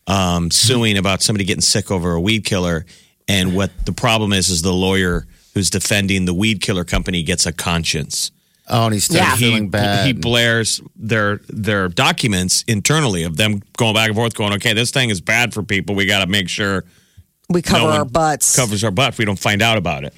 um, 0.06 0.50
suing 0.50 0.98
about 0.98 1.22
somebody 1.22 1.44
getting 1.44 1.60
sick 1.60 1.90
over 1.90 2.12
a 2.12 2.20
weed 2.20 2.44
killer, 2.44 2.84
and 3.28 3.54
what 3.56 3.70
the 3.86 3.92
problem 3.92 4.32
is 4.32 4.48
is 4.50 4.62
the 4.62 4.72
lawyer 4.72 5.26
who's 5.54 5.70
defending 5.70 6.24
the 6.24 6.34
weed 6.34 6.60
killer 6.60 6.84
company 6.84 7.22
gets 7.22 7.46
a 7.46 7.52
conscience. 7.52 8.30
Oh, 8.74 8.86
and 8.86 8.94
he 8.94 9.00
started 9.00 9.24
Yeah. 9.26 9.36
feeling 9.36 9.64
he, 9.64 9.69
bad. 9.69 10.06
he 10.06 10.12
blares 10.14 10.80
their 10.96 11.40
their 11.48 11.88
documents 11.88 12.64
internally 12.66 13.22
of 13.24 13.36
them 13.36 13.60
going 13.76 13.94
back 13.94 14.06
and 14.08 14.16
forth, 14.16 14.34
going, 14.34 14.54
"Okay, 14.54 14.72
this 14.72 14.90
thing 14.90 15.10
is 15.10 15.20
bad 15.20 15.52
for 15.52 15.62
people. 15.62 15.94
We 15.94 16.06
got 16.06 16.20
to 16.24 16.26
make 16.26 16.48
sure 16.48 16.84
We 17.50 17.60
cover 17.60 17.84
no 17.84 17.90
our 17.90 18.04
butts. 18.06 18.56
covers 18.56 18.82
our 18.82 18.90
butt. 18.90 19.10
if 19.10 19.19
We 19.19 19.26
don't 19.26 19.38
find 19.38 19.60
out 19.60 19.76
about 19.76 20.04
it." 20.04 20.14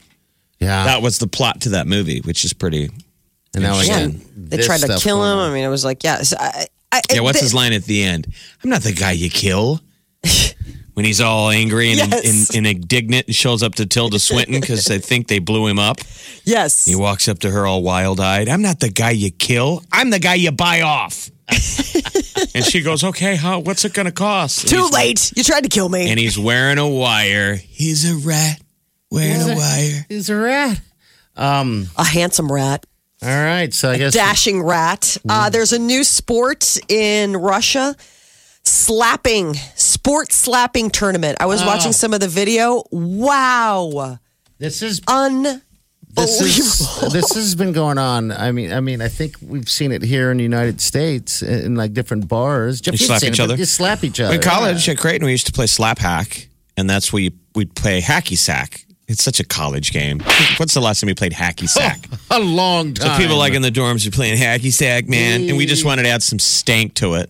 yeah. 0.61 0.85
That 0.85 1.03
was 1.03 1.19
the 1.19 1.27
plot 1.27 1.63
to 1.63 1.71
that 1.71 1.87
movie, 1.89 2.21
which 2.21 2.45
is 2.45 2.53
pretty. 2.53 2.91
and 3.55 3.63
now 3.65 3.79
again, 3.81 4.21
they 4.37 4.59
tried 4.59 4.81
to 4.83 4.99
kill 5.01 5.17
him. 5.25 5.39
on. 5.39 5.51
I 5.51 5.55
mean, 5.55 5.65
it 5.65 5.69
was 5.69 5.85
like, 5.85 6.03
yeah. 6.05 6.23
so 6.23 6.37
I, 6.39 6.67
I, 6.93 7.01
Yeah, 7.13 7.21
what's 7.21 7.39
the- 7.41 7.45
his 7.45 7.55
line 7.55 7.73
at 7.73 7.85
the 7.85 8.03
end? 8.05 8.27
I'm 8.63 8.71
not 8.71 8.83
the 8.83 8.93
guy 8.93 9.13
you 9.13 9.31
kill. 9.31 9.81
when 10.95 11.05
he's 11.05 11.21
all 11.21 11.51
angry 11.51 11.91
and, 11.91 11.99
Yes. 12.11 12.49
and, 12.51 12.57
and 12.59 12.67
indignant 12.77 13.27
and 13.27 13.35
shows 13.37 13.63
up 13.63 13.75
to 13.77 13.87
Tilda 13.87 14.19
Swinton 14.19 14.61
because 14.61 14.85
they 14.87 14.99
think 14.99 15.29
they 15.29 15.39
blew 15.41 15.67
him 15.67 15.79
up. 15.79 15.99
Yes. 16.45 16.85
He 16.87 16.95
walks 16.97 17.29
up 17.29 17.41
to 17.41 17.51
her 17.51 17.67
all 17.67 17.83
wild 17.83 18.21
eyed. 18.21 18.49
I'm 18.49 18.63
not 18.63 18.81
the 18.81 18.91
guy 18.91 19.11
you 19.11 19.31
kill. 19.31 19.83
I'm 19.93 20.11
the 20.11 20.19
guy 20.21 20.35
you 20.35 20.53
buy 20.53 20.81
off. 20.83 21.31
and 22.55 22.65
she 22.65 22.81
goes, 22.83 23.05
Okay, 23.05 23.37
how, 23.37 23.59
what's 23.61 23.85
it 23.85 23.93
going 23.93 24.07
to 24.07 24.13
cost? 24.13 24.63
And 24.63 24.71
Too 24.71 24.77
he's- 24.79 24.93
late. 24.93 25.33
You 25.37 25.45
tried 25.45 25.63
to 25.63 25.69
kill 25.69 25.89
me. 25.89 26.11
And 26.11 26.19
he's 26.19 26.39
wearing 26.39 26.79
a 26.79 26.89
wire. 26.89 27.55
He's 27.57 28.11
a 28.11 28.17
rat 28.27 28.61
wearing 29.11 29.43
a 29.51 29.55
wire. 29.57 30.07
He's 30.09 30.31
a 30.31 30.37
rat. 30.37 30.81
Um. 31.37 31.89
a 31.97 32.05
handsome 32.05 32.51
rat. 32.51 32.87
All 33.23 33.29
right. 33.29 33.73
So 33.75 33.91
I 33.91 33.99
guess 33.99 34.15
Dashing 34.15 34.63
rat. 34.63 35.17
Uh, 35.29 35.51
there's 35.51 35.73
a 35.73 35.79
new 35.79 36.05
sport 36.05 36.79
in 36.89 37.37
Russia. 37.37 37.97
Slapping, 38.65 39.55
sports 39.77 40.37
slapping 40.37 40.91
tournament. 40.91 41.37
I 41.41 41.47
was 41.47 41.63
Oh. 41.63 41.67
watching 41.67 41.93
some 41.93 42.15
of 42.15 42.21
the 42.21 42.29
video. 42.29 42.83
Wow. 42.91 44.19
this 44.59 44.81
is 44.83 45.01
Unbelievable. 45.07 45.61
this 46.17 46.41
is 46.41 47.13
this 47.13 47.35
has 47.35 47.55
been 47.55 47.73
going 47.73 47.99
on. 47.99 48.31
I 48.33 48.53
mean, 48.53 48.73
I 48.73 48.81
mean, 48.81 49.03
I 49.03 49.09
think 49.09 49.37
we've 49.43 49.69
seen 49.69 49.93
it 49.93 50.03
here 50.03 50.31
in 50.31 50.39
the 50.39 50.43
United 50.43 50.81
States 50.81 51.43
in, 51.43 51.61
in 51.61 51.75
like 51.75 51.93
different 51.93 52.29
bars. 52.29 52.81
Jeff, 52.81 52.95
You 52.95 52.99
you've 52.99 53.07
slap 53.07 53.23
each 53.25 53.39
it, 53.39 53.43
other? 53.43 53.57
You 53.57 53.65
slap 53.67 54.03
each 54.05 54.21
other. 54.21 54.35
In 54.35 54.41
college 54.41 54.87
yeah. 54.89 54.93
at 54.95 54.99
Creighton, 55.01 55.27
we 55.27 55.33
used 55.33 55.47
to 55.47 55.53
play 55.53 55.67
slap 55.67 55.99
hack, 55.99 56.49
and 56.77 56.89
that's 56.89 57.13
where 57.13 57.23
you, 57.25 57.33
we'd 57.55 57.75
play 57.75 58.01
hacky 58.01 58.39
sack. 58.39 58.87
It's 59.07 59.23
such 59.23 59.39
a 59.41 59.45
college 59.45 59.93
game. 59.93 60.21
What's 60.57 60.73
the 60.73 60.81
last 60.81 61.01
time 61.01 61.09
we 61.09 61.15
played 61.15 61.33
hacky 61.33 61.69
sack? 61.79 62.07
a 62.31 62.41
long 62.41 62.95
time. 62.95 63.03
So 63.03 63.09
time. 63.09 63.21
people 63.21 63.37
like 63.37 63.53
in 63.53 63.61
the 63.61 63.71
dorms 63.71 64.07
are 64.07 64.11
playing 64.11 64.39
hacky 64.39 64.73
sack, 64.73 65.07
man, 65.09 65.49
and 65.49 65.59
we 65.59 65.67
just 65.67 65.85
wanted 65.85 66.05
to 66.05 66.09
add 66.09 66.23
some 66.23 66.39
stank 66.39 66.95
to 66.95 67.15
it. 67.15 67.29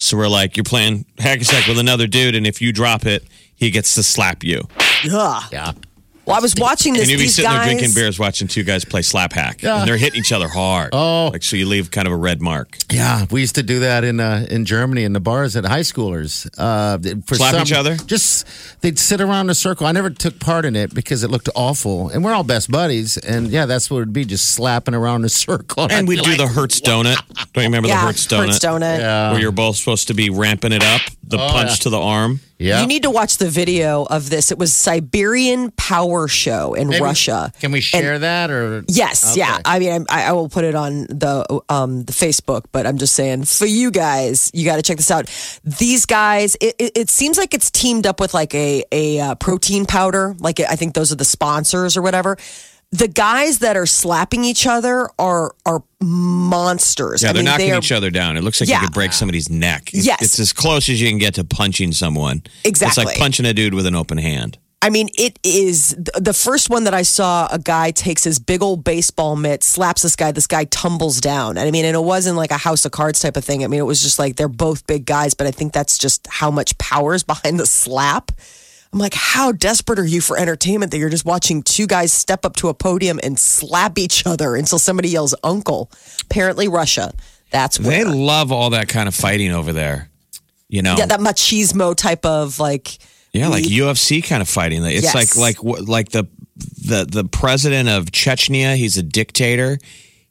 So 0.00 0.16
we're 0.16 0.28
like, 0.28 0.56
you're 0.56 0.64
playing 0.64 1.04
hacky 1.18 1.44
sack 1.44 1.66
with 1.68 1.78
another 1.78 2.06
dude, 2.06 2.34
and 2.34 2.46
if 2.46 2.60
you 2.60 2.72
drop 2.72 3.06
it, 3.06 3.22
he 3.54 3.70
gets 3.70 3.94
to 3.94 4.02
slap 4.02 4.42
you. 4.42 4.66
Yeah. 5.04 5.40
yeah. 5.52 5.72
Well, 6.30 6.38
I 6.38 6.40
was 6.42 6.54
watching 6.56 6.94
this. 6.94 7.02
And 7.02 7.10
you'd 7.10 7.16
be 7.18 7.22
these 7.24 7.34
sitting 7.36 7.50
guys, 7.50 7.66
there 7.66 7.74
drinking 7.76 7.94
beers, 7.94 8.18
watching 8.18 8.48
two 8.48 8.62
guys 8.62 8.84
play 8.84 9.02
slap 9.02 9.32
hack, 9.32 9.62
Yeah. 9.62 9.80
and 9.80 9.88
they're 9.88 9.96
hitting 9.96 10.20
each 10.20 10.32
other 10.32 10.48
hard. 10.48 10.90
Oh. 10.92 11.28
like 11.32 11.42
so 11.42 11.56
you 11.56 11.66
leave 11.66 11.90
kind 11.90 12.06
of 12.06 12.12
a 12.12 12.16
red 12.16 12.40
mark. 12.40 12.76
Yeah, 12.90 13.26
we 13.30 13.40
used 13.40 13.54
to 13.56 13.62
do 13.62 13.80
that 13.80 14.04
in 14.04 14.20
uh, 14.20 14.46
in 14.50 14.64
Germany 14.64 15.04
in 15.04 15.12
the 15.12 15.20
bars 15.20 15.56
at 15.56 15.64
high 15.64 15.80
schoolers. 15.80 16.48
Uh, 16.58 16.98
for 17.26 17.34
Slap 17.34 17.52
some- 17.54 17.62
each 17.62 17.72
other? 17.72 17.96
Just 17.96 18.46
they'd 18.80 18.98
sit 18.98 19.20
around 19.20 19.46
in 19.46 19.50
a 19.50 19.54
circle. 19.54 19.86
I 19.86 19.92
never 19.92 20.10
took 20.10 20.38
part 20.40 20.64
in 20.64 20.76
it 20.76 20.94
because 20.94 21.22
it 21.22 21.30
looked 21.30 21.48
awful, 21.54 22.08
and 22.10 22.24
we're 22.24 22.32
all 22.32 22.44
best 22.44 22.70
buddies. 22.70 23.16
And 23.16 23.48
yeah, 23.48 23.66
that's 23.66 23.90
what 23.90 23.98
it'd 23.98 24.12
be, 24.12 24.24
just 24.24 24.48
slapping 24.54 24.94
around 24.94 25.20
in 25.22 25.24
a 25.26 25.28
circle. 25.46 25.84
And 25.84 25.92
I'd 25.92 26.08
we'd 26.08 26.22
do 26.22 26.30
like, 26.30 26.38
the 26.38 26.46
Hertz 26.48 26.80
donut. 26.80 27.16
Don't 27.52 27.56
you 27.56 27.62
remember 27.62 27.88
Yeah, 27.88 28.00
the 28.00 28.06
Hertz 28.06 28.26
donut? 28.26 28.46
Hertz 28.46 28.58
donut. 28.60 28.98
Yeah. 28.98 29.32
Where 29.32 29.40
you're 29.40 29.52
both 29.52 29.76
supposed 29.76 30.08
to 30.08 30.14
be 30.14 30.30
ramping 30.30 30.72
it 30.72 30.82
up, 30.84 31.00
the 31.30 31.38
punch 31.38 31.70
yeah. 31.70 31.74
to 31.76 31.90
the 31.90 31.98
arm. 32.00 32.40
Yeah. 32.58 32.82
You 32.82 32.86
need 32.86 33.04
to 33.04 33.10
watch 33.10 33.38
the 33.38 33.48
video 33.48 34.02
of 34.04 34.28
this. 34.28 34.52
It 34.52 34.58
was 34.58 34.74
Siberian 34.74 35.70
Power 35.72 36.28
Show 36.28 36.74
in 36.74 36.88
Maybe- 36.88 37.02
Russia. 37.02 37.52
Can 37.58 37.72
we 37.72 37.80
share 37.80 38.18
that 38.18 38.50
or? 38.50 38.84
Yes, 38.86 39.32
Okay. 39.32 39.40
yeah. 39.40 39.58
I 39.64 39.78
mean, 39.78 40.04
I, 40.10 40.24
I 40.24 40.32
will 40.32 40.50
put 40.50 40.64
it 40.64 40.74
on 40.74 41.06
the 41.08 41.62
um 41.70 42.04
the 42.04 42.12
Facebook, 42.12 42.64
but 42.72 42.86
I'm 42.86 42.98
just 42.98 43.14
saying 43.14 43.44
for 43.44 43.64
you 43.66 43.90
guys, 43.90 44.50
you 44.52 44.66
got 44.66 44.76
to 44.76 44.82
check 44.82 44.98
this 44.98 45.10
out. 45.10 45.30
These 45.64 46.04
guys, 46.04 46.54
it, 46.60 46.74
it, 46.78 46.92
it 46.96 47.08
seems 47.10 47.38
like 47.38 47.54
it's 47.54 47.70
teamed 47.70 48.06
up 48.06 48.20
with 48.20 48.34
like 48.34 48.54
a 48.54 48.84
a 48.92 49.20
uh, 49.20 49.34
protein 49.36 49.86
powder. 49.86 50.36
Like 50.38 50.60
I 50.60 50.76
think 50.76 50.92
those 50.94 51.12
are 51.12 51.16
the 51.16 51.24
sponsors 51.24 51.96
or 51.96 52.02
whatever. 52.02 52.36
The 52.92 53.06
guys 53.08 53.60
that 53.60 53.76
are 53.76 53.86
slapping 53.86 54.44
each 54.44 54.66
other 54.66 55.08
are 55.18 55.54
are 55.64 55.82
monsters. 56.00 57.22
Yeah, 57.22 57.30
I 57.30 57.32
they're 57.32 57.40
mean, 57.40 57.44
knocking 57.46 57.66
they 57.68 57.72
are- 57.72 57.78
each 57.78 57.92
other 57.92 58.10
down. 58.10 58.36
It 58.36 58.42
looks 58.42 58.60
like 58.60 58.68
Yeah. 58.68 58.80
you 58.80 58.86
could 58.88 58.94
break 58.94 59.12
somebody's 59.12 59.48
neck. 59.48 59.90
It's, 59.92 60.04
Yes. 60.06 60.22
It's 60.22 60.38
as 60.40 60.52
close 60.52 60.88
as 60.88 61.00
you 61.00 61.08
can 61.08 61.18
get 61.18 61.34
to 61.34 61.44
punching 61.44 61.92
someone. 61.92 62.42
Exactly, 62.64 63.02
it's 63.02 63.10
like 63.12 63.18
punching 63.18 63.46
a 63.46 63.54
dude 63.54 63.74
with 63.74 63.86
an 63.86 63.94
open 63.94 64.18
hand. 64.18 64.58
I 64.82 64.88
mean, 64.88 65.10
it 65.18 65.38
is 65.44 65.94
the 66.16 66.32
first 66.32 66.70
one 66.70 66.84
that 66.84 66.94
I 66.94 67.02
saw. 67.02 67.46
A 67.52 67.58
guy 67.58 67.90
takes 67.90 68.24
his 68.24 68.38
big 68.38 68.62
old 68.62 68.82
baseball 68.82 69.36
mitt, 69.36 69.62
slaps 69.62 70.00
this 70.02 70.16
guy. 70.16 70.32
This 70.32 70.46
guy 70.46 70.64
tumbles 70.64 71.20
down. 71.20 71.58
And 71.58 71.68
I 71.68 71.70
mean, 71.70 71.84
and 71.84 71.94
it 71.94 72.02
wasn't 72.02 72.36
like 72.38 72.50
a 72.50 72.56
house 72.56 72.86
of 72.86 72.90
cards 72.90 73.20
type 73.20 73.36
of 73.36 73.44
thing. 73.44 73.62
I 73.62 73.66
mean, 73.66 73.78
it 73.78 73.84
was 73.84 74.02
just 74.02 74.18
like 74.18 74.36
they're 74.36 74.48
both 74.48 74.86
big 74.86 75.04
guys, 75.04 75.34
but 75.34 75.46
I 75.46 75.50
think 75.50 75.74
that's 75.74 75.98
just 75.98 76.26
how 76.28 76.50
much 76.50 76.76
power 76.78 77.12
is 77.14 77.22
behind 77.34 77.60
the 77.60 77.66
slap. 77.66 78.32
I'm 78.92 78.98
like, 78.98 79.14
how 79.14 79.52
desperate 79.52 79.98
are 80.00 80.04
you 80.06 80.20
for 80.20 80.36
entertainment 80.36 80.90
that 80.92 80.98
you're 80.98 81.10
just 81.10 81.24
watching 81.24 81.62
two 81.62 81.86
guys 81.86 82.12
step 82.12 82.44
up 82.44 82.56
to 82.56 82.68
a 82.68 82.74
podium 82.74 83.20
and 83.22 83.38
slap 83.38 83.98
each 83.98 84.26
other 84.26 84.56
until 84.56 84.78
somebody 84.80 85.10
yells 85.10 85.34
"uncle"? 85.44 85.90
Apparently, 86.22 86.66
Russia. 86.66 87.12
That's 87.50 87.78
They 87.78 88.04
love 88.04 88.50
all 88.52 88.70
that 88.70 88.88
kind 88.88 89.08
of 89.08 89.14
fighting 89.14 89.52
over 89.52 89.72
there. 89.72 90.08
You 90.68 90.82
know, 90.82 90.94
yeah, 90.96 91.06
that 91.06 91.20
machismo 91.20 91.94
type 91.96 92.24
of 92.24 92.58
like. 92.58 92.98
Yeah, 93.32 93.48
like 93.48 93.64
UFC 93.64 94.24
kind 94.24 94.42
of 94.42 94.48
fighting. 94.48 94.84
It's 94.84 95.02
Yes. 95.04 95.14
like 95.14 95.36
like 95.36 95.86
like 95.86 96.08
the 96.10 96.26
the 96.84 97.06
the 97.08 97.24
president 97.24 97.88
of 97.88 98.06
Chechnya. 98.06 98.76
He's 98.76 98.98
a 98.98 99.02
dictator. 99.04 99.78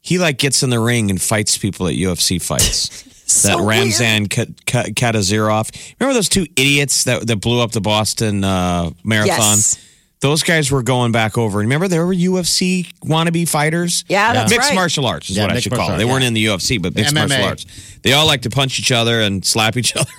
He 0.02 0.18
like 0.18 0.38
gets 0.38 0.64
in 0.64 0.70
the 0.70 0.80
ring 0.80 1.10
and 1.10 1.22
fights 1.22 1.58
people 1.58 1.88
at 1.88 1.96
UFC 1.96 2.42
fights. 2.42 3.06
that 3.44 3.58
So 3.58 3.66
Ramzan 3.66 4.28
Ka- 4.28 4.46
Ka- 4.66 4.84
Kadyrov. 4.96 5.96
Remember 6.00 6.14
those 6.14 6.30
two 6.30 6.46
idiots 6.56 7.04
that 7.06 7.28
that 7.28 7.38
blew 7.38 7.62
up 7.62 7.72
the 7.72 7.82
Boston 7.82 8.44
uh, 8.44 8.92
marathon? 9.04 9.38
Yes. 9.38 9.86
Those 10.22 10.44
guys 10.44 10.70
were 10.70 10.84
going 10.84 11.14
back 11.14 11.38
over. 11.38 11.60
Remember, 11.60 11.88
they 11.88 11.98
were 11.98 12.14
UFC 12.14 12.92
wannabe 13.06 13.48
fighters. 13.48 14.04
Yeah, 14.10 14.34
that's 14.34 14.52
mixed 14.52 14.70
right. 14.70 14.76
martial 14.76 15.06
arts 15.06 15.30
is 15.30 15.38
Yeah, 15.38 15.44
what 15.44 15.54
I 15.54 15.60
should 15.62 15.72
call 15.72 15.94
it. 15.94 15.98
They 15.98 16.04
art, 16.04 16.12
weren't 16.12 16.26
in 16.26 16.34
the 16.34 16.46
UFC, 16.48 16.82
but 16.82 16.94
mixed 16.94 17.14
MMA. 17.16 17.30
martial 17.30 17.46
arts. 17.46 17.66
They 18.04 18.12
all 18.12 18.28
like 18.28 18.42
to 18.42 18.50
punch 18.50 18.80
each 18.80 18.92
other 18.92 19.22
and 19.22 19.46
slap 19.46 19.78
each 19.78 19.96
other. 19.96 20.12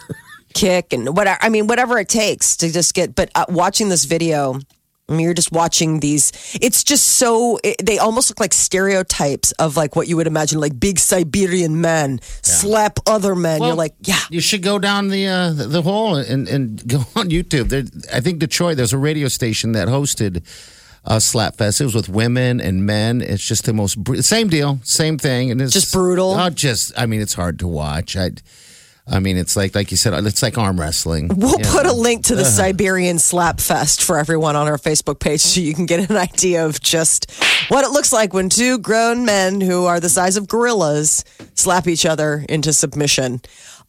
kick 0.55 0.95
and 0.95 1.15
whatever. 1.15 1.39
I 1.43 1.51
mean, 1.51 1.67
whatever 1.67 1.99
it 1.99 2.09
takes 2.09 2.57
to 2.59 2.73
just 2.73 2.95
get. 2.95 3.15
But 3.15 3.31
uh, 3.35 3.45
watching 3.51 3.91
this 3.91 4.07
video, 4.07 4.59
I 5.11 5.15
mean, 5.15 5.25
you're 5.25 5.35
just 5.35 5.51
watching 5.51 6.01
these. 6.01 6.31
It's 6.61 6.85
just 6.85 7.05
so 7.05 7.59
it, 7.65 7.85
they 7.85 7.99
almost 7.99 8.31
look 8.31 8.39
like 8.39 8.55
stereotypes 8.55 9.51
of 9.53 9.77
like 9.77 9.97
what 9.97 10.07
you 10.07 10.17
would 10.17 10.29
imagine, 10.29 10.61
like 10.61 10.79
big 10.79 11.01
Siberian 11.01 11.81
men 11.81 12.21
slap 12.43 13.01
other 13.07 13.35
men. 13.35 13.59
Well, 13.59 13.71
you're 13.71 13.77
like, 13.77 13.95
yeah, 14.03 14.21
You 14.31 14.41
should 14.41 14.63
go 14.63 14.79
down 14.79 15.09
the 15.09 15.27
uh, 15.27 15.53
the, 15.53 15.83
hole 15.83 16.15
and, 16.15 16.49
and 16.49 16.87
go 16.87 16.99
on 17.17 17.31
YouTube. 17.31 17.69
There, 17.71 17.83
I 18.13 18.21
think 18.21 18.39
Detroit. 18.39 18.77
There's 18.77 18.93
a 18.93 18.99
radio 18.99 19.27
station 19.27 19.73
that 19.73 19.89
hosted 19.89 20.45
uh, 21.05 21.17
Slapfest. 21.17 21.81
It 21.81 21.85
was 21.85 21.95
with 21.95 22.09
women 22.09 22.61
and 22.61 22.87
men. 22.87 23.21
It's 23.21 23.45
just 23.45 23.65
the 23.65 23.73
most 23.73 23.99
br- 23.99 24.17
same 24.17 24.49
deal, 24.49 24.79
same 24.85 25.19
thing, 25.19 25.51
and 25.51 25.61
it's 25.61 25.73
Just 25.73 25.93
brutal? 25.93 26.33
Oh, 26.33 26.51
just 26.51 26.93
I 26.97 27.07
mean, 27.07 27.21
it's 27.21 27.35
hard 27.35 27.59
to 27.61 27.67
watch. 27.67 28.17
I, 28.17 28.31
I 29.11 29.19
mean, 29.19 29.37
it's 29.37 29.57
like 29.57 29.75
like 29.75 29.91
you 29.91 29.97
said, 29.97 30.15
it's 30.25 30.43
like 30.43 30.57
arm 30.57 30.79
wrestling. 30.79 31.31
We'll 31.35 31.59
put 31.59 31.87
a 31.87 31.93
link 31.93 32.25
to 32.27 32.37
the 32.37 32.43
uh-huh. 32.43 32.51
Siberian 32.51 33.19
Slap 33.19 33.61
Fest 33.61 34.03
for 34.03 34.19
everyone 34.19 34.55
on 34.55 34.69
our 34.69 34.79
Facebook 34.79 35.19
page 35.19 35.41
so 35.41 35.61
you 35.61 35.75
can 35.75 35.87
get 35.87 36.09
an 36.09 36.17
idea 36.31 36.65
of 36.65 36.81
just 36.81 37.31
what 37.69 37.85
it 37.85 37.91
looks 37.91 38.13
like 38.13 38.33
when 38.33 38.49
two 38.49 38.79
grown 38.79 39.25
men 39.25 39.61
who 39.61 39.87
are 39.87 39.99
the 39.99 40.09
size 40.09 40.37
of 40.37 40.47
gorillas 40.47 41.25
slap 41.55 41.89
each 41.89 42.07
other 42.07 42.45
into 42.49 42.73
submission. 42.73 43.41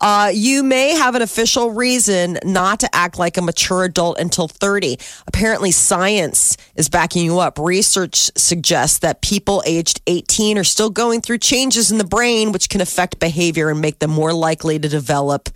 Uh, 0.01 0.31
you 0.33 0.63
may 0.63 0.91
have 0.95 1.13
an 1.15 1.21
official 1.21 1.71
reason 1.71 2.39
not 2.43 2.79
to 2.79 2.89
act 2.93 3.19
like 3.19 3.37
a 3.37 3.41
mature 3.41 3.83
adult 3.83 4.19
until 4.19 4.47
30. 4.47 4.97
Apparently, 5.27 5.71
science 5.71 6.57
is 6.75 6.89
backing 6.89 7.23
you 7.23 7.39
up. 7.39 7.59
Research 7.59 8.31
suggests 8.35 8.99
that 8.99 9.21
people 9.21 9.61
aged 9.65 10.01
18 10.07 10.57
are 10.57 10.63
still 10.63 10.89
going 10.89 11.21
through 11.21 11.37
changes 11.37 11.91
in 11.91 11.99
the 11.99 12.03
brain, 12.03 12.51
which 12.51 12.67
can 12.67 12.81
affect 12.81 13.19
behavior 13.19 13.69
and 13.69 13.79
make 13.79 13.99
them 13.99 14.11
more 14.11 14.33
likely 14.33 14.79
to 14.79 14.89
develop 14.89 15.49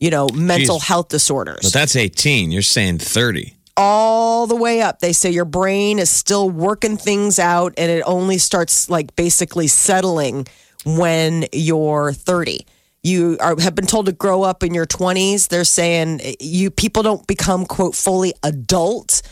you 0.00 0.10
know, 0.10 0.28
mental 0.32 0.78
Jeez. 0.78 0.86
health 0.86 1.08
disorders. 1.08 1.60
But 1.62 1.72
that's 1.72 1.96
18. 1.96 2.52
You're 2.52 2.62
saying 2.62 2.98
30. 2.98 3.54
all 3.76 4.46
the 4.46 4.56
way 4.56 4.80
up. 4.80 5.00
They 5.00 5.12
say 5.12 5.30
your 5.30 5.44
brain 5.44 5.98
is 5.98 6.10
still 6.10 6.50
working 6.50 6.96
things 6.96 7.38
out 7.38 7.74
and 7.76 7.90
it 7.90 8.02
only 8.06 8.38
starts 8.38 8.88
like 8.90 9.14
basically 9.16 9.66
settling 9.66 10.46
when 10.84 11.46
you're 11.52 12.12
30. 12.12 12.66
You 13.08 13.38
are, 13.40 13.58
have 13.60 13.74
been 13.74 13.86
told 13.86 14.06
to 14.06 14.12
grow 14.12 14.42
up 14.42 14.62
in 14.62 14.74
your 14.74 14.86
20s. 14.86 15.48
They're 15.48 15.64
saying 15.64 16.20
eh, 16.22 16.34
you 16.40 16.70
people 16.70 17.02
don't 17.02 17.26
become 17.26 17.64
quote 17.66 17.94
fully 17.94 18.34
adult 18.42 19.22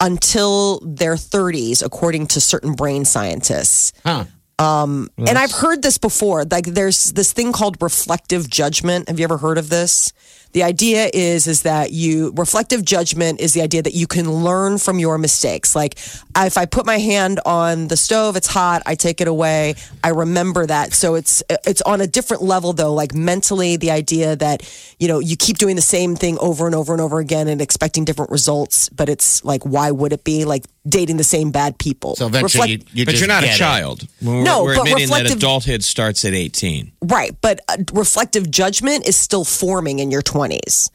until 0.00 0.80
their 0.80 1.14
30s 1.14 1.82
according 1.84 2.26
to 2.28 2.40
certain 2.40 2.74
brain 2.74 3.04
scientists. 3.04 3.92
Huh. 4.04 4.24
Um, 4.58 5.10
and 5.18 5.36
I've 5.36 5.52
heard 5.52 5.82
this 5.82 5.98
before. 5.98 6.44
Like 6.44 6.66
there's 6.66 7.12
this 7.12 7.32
thing 7.32 7.52
called 7.52 7.76
reflective 7.82 8.48
judgment. 8.48 9.08
Have 9.08 9.18
you 9.18 9.24
ever 9.24 9.38
heard 9.38 9.58
of 9.58 9.68
this? 9.68 10.12
The 10.52 10.62
idea 10.62 11.10
is 11.12 11.48
is 11.48 11.62
that 11.62 11.90
you 11.90 12.32
reflective 12.36 12.84
judgment 12.84 13.40
is 13.40 13.54
the 13.54 13.60
idea 13.62 13.82
that 13.82 13.94
you 13.94 14.06
can 14.06 14.30
learn 14.30 14.78
from 14.78 15.00
your 15.00 15.18
mistakes. 15.18 15.74
Like 15.74 15.94
if 16.36 16.56
I 16.56 16.64
put 16.64 16.86
my 16.86 16.98
hand 16.98 17.40
on 17.44 17.88
the 17.88 17.96
stove, 17.96 18.36
it's 18.36 18.46
hot, 18.46 18.80
I 18.86 18.94
take 18.94 19.20
it 19.20 19.26
away, 19.26 19.74
I 20.04 20.10
remember 20.10 20.64
that. 20.64 20.92
So 20.92 21.16
it's 21.16 21.42
it's 21.66 21.82
on 21.82 22.00
a 22.00 22.06
different 22.06 22.44
level 22.44 22.72
though, 22.72 22.94
like 22.94 23.12
mentally 23.12 23.76
the 23.76 23.90
idea 23.90 24.36
that, 24.36 24.62
you 25.00 25.08
know, 25.08 25.18
you 25.18 25.36
keep 25.36 25.58
doing 25.58 25.74
the 25.74 25.82
same 25.82 26.14
thing 26.14 26.38
over 26.38 26.66
and 26.66 26.74
over 26.76 26.92
and 26.92 27.02
over 27.02 27.18
again 27.18 27.48
and 27.48 27.60
expecting 27.60 28.04
different 28.04 28.30
results, 28.30 28.88
but 28.90 29.08
it's 29.08 29.44
like 29.44 29.64
why 29.64 29.90
would 29.90 30.12
it 30.12 30.22
be 30.22 30.44
like 30.44 30.62
dating 30.88 31.16
the 31.16 31.24
same 31.24 31.50
bad 31.50 31.78
people? 31.78 32.14
So 32.14 32.28
eventually, 32.28 32.74
Reflect- 32.74 32.94
you, 32.94 33.00
you 33.00 33.04
but 33.06 33.10
just 33.10 33.22
you're 33.22 33.28
not 33.28 33.42
a 33.42 33.46
get 33.46 33.56
it. 33.56 33.58
child. 33.58 34.06
We're, 34.44 34.50
No, 34.50 34.62
we're 34.64 34.76
but 34.76 34.86
admitting 34.88 35.08
that 35.10 35.30
adulthood 35.32 35.82
starts 35.84 36.24
at 36.24 36.34
18. 36.34 36.92
Right, 37.02 37.34
but 37.40 37.60
uh, 37.68 37.78
reflective 37.92 38.50
judgment 38.50 39.06
is 39.08 39.16
still 39.16 39.44
forming 39.44 39.98
in 39.98 40.10
your 40.10 40.22
20s. 40.22 40.90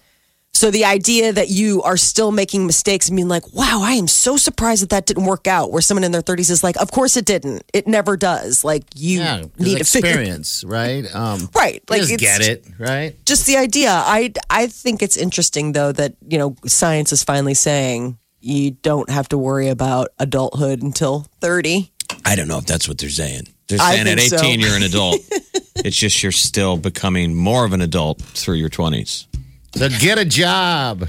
So 0.51 0.71
the 0.71 0.83
idea 0.83 1.31
that 1.31 1.49
you 1.49 1.81
are 1.83 1.95
still 1.95 2.31
making 2.31 2.65
mistakes 2.65 3.07
and 3.07 3.15
being 3.15 3.29
like, 3.29 3.43
wow, 3.53 3.79
I 3.81 3.93
am 3.93 4.07
so 4.07 4.35
surprised 4.35 4.81
that 4.81 4.89
that 4.89 5.05
didn't 5.05 5.23
work 5.25 5.47
out, 5.47 5.71
where 5.71 5.81
someone 5.81 6.03
in 6.03 6.11
their 6.11 6.23
30s 6.23 6.49
is 6.49 6.63
like, 6.63 6.75
of 6.81 6.91
course 6.91 7.15
it 7.15 7.23
didn't. 7.23 7.63
It 7.73 7.87
never 7.87 8.17
does. 8.17 8.63
Like, 8.65 8.83
you 8.95 9.19
Yeah, 9.19 9.37
need 9.37 9.51
need 9.59 9.77
to 9.77 9.83
figure 9.85 10.09
experience, 10.09 10.63
right? 10.65 11.05
Um, 11.15 11.49
Right, 11.55 11.81
like, 11.89 12.01
just 12.01 12.13
it's- 12.13 12.37
get 12.39 12.47
it, 12.49 12.65
right? 12.77 13.15
just 13.25 13.45
the 13.45 13.55
idea. 13.57 13.91
I, 13.91 14.33
I 14.49 14.67
think 14.67 15.01
it's 15.01 15.15
interesting, 15.17 15.71
though, 15.73 15.91
that, 15.93 16.15
you 16.27 16.37
know, 16.37 16.55
science 16.65 17.13
is 17.13 17.23
finally 17.23 17.53
saying 17.53 18.17
you 18.41 18.71
don't 18.71 19.09
have 19.09 19.29
to 19.29 19.37
worry 19.37 19.67
about 19.69 20.09
adulthood 20.17 20.81
until 20.81 21.25
30. 21.41 21.91
I 22.25 22.35
don't 22.35 22.47
know 22.47 22.57
if 22.57 22.65
that's 22.65 22.87
what 22.87 22.97
they're 22.97 23.09
saying. 23.09 23.47
They're 23.67 23.77
saying 23.77 24.07
at 24.07 24.17
think 24.17 24.29
so. 24.31 24.37
18 24.37 24.59
you're 24.59 24.75
an 24.75 24.83
adult. 24.83 25.21
it's 25.75 25.97
just 25.97 26.21
you're 26.23 26.31
still 26.31 26.77
becoming 26.77 27.35
more 27.35 27.65
of 27.65 27.73
an 27.73 27.81
adult 27.81 28.21
through 28.21 28.55
your 28.55 28.69
20s. 28.69 29.27
So 29.75 29.89
get 29.99 30.17
a 30.17 30.25
job. 30.25 31.07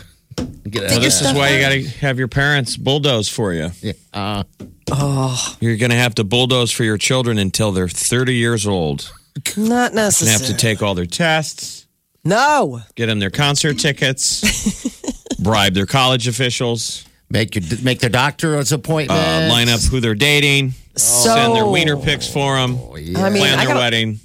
Get 0.68 0.84
a, 0.84 0.86
Well, 0.86 1.00
this 1.00 1.22
is 1.22 1.32
why 1.32 1.50
you 1.50 1.60
got 1.60 1.70
to 1.70 1.82
have 2.00 2.18
your 2.18 2.28
parents 2.28 2.76
bulldoze 2.76 3.28
for 3.28 3.52
you. 3.52 3.70
Yeah, 3.80 3.92
uh, 4.12 4.44
You're 5.60 5.76
going 5.76 5.90
to 5.90 5.96
have 5.96 6.14
to 6.16 6.24
bulldoze 6.24 6.70
for 6.70 6.84
your 6.84 6.98
children 6.98 7.38
until 7.38 7.72
they're 7.72 7.88
30 7.88 8.34
years 8.34 8.66
old. 8.66 9.12
Not 9.56 9.92
You're 9.94 10.02
going 10.02 10.12
to 10.12 10.30
have 10.30 10.46
to 10.46 10.56
take 10.56 10.82
all 10.82 10.94
their 10.94 11.06
tests, 11.06 11.86
no. 12.24 12.82
get 12.94 13.06
them 13.06 13.18
their 13.18 13.30
concert 13.30 13.78
tickets, 13.78 15.36
bribe 15.38 15.74
their 15.74 15.86
college 15.86 16.28
officials, 16.28 17.04
make 17.30 17.54
your 17.54 17.64
make 17.82 18.00
their 18.00 18.10
doctor's 18.10 18.72
appointment. 18.72 19.18
uh, 19.18 19.48
line 19.48 19.68
up 19.68 19.80
who 19.80 20.00
they're 20.00 20.14
dating, 20.14 20.72
So, 20.96 21.34
send 21.34 21.54
their 21.54 21.66
wiener 21.66 21.96
pics 21.96 22.26
for 22.30 22.56
them, 22.56 22.78
I 22.94 23.30
mean, 23.30 23.40
plan 23.42 23.58
I 23.58 23.64
their 23.64 23.74
got, 23.74 23.76
wedding. 23.78 24.20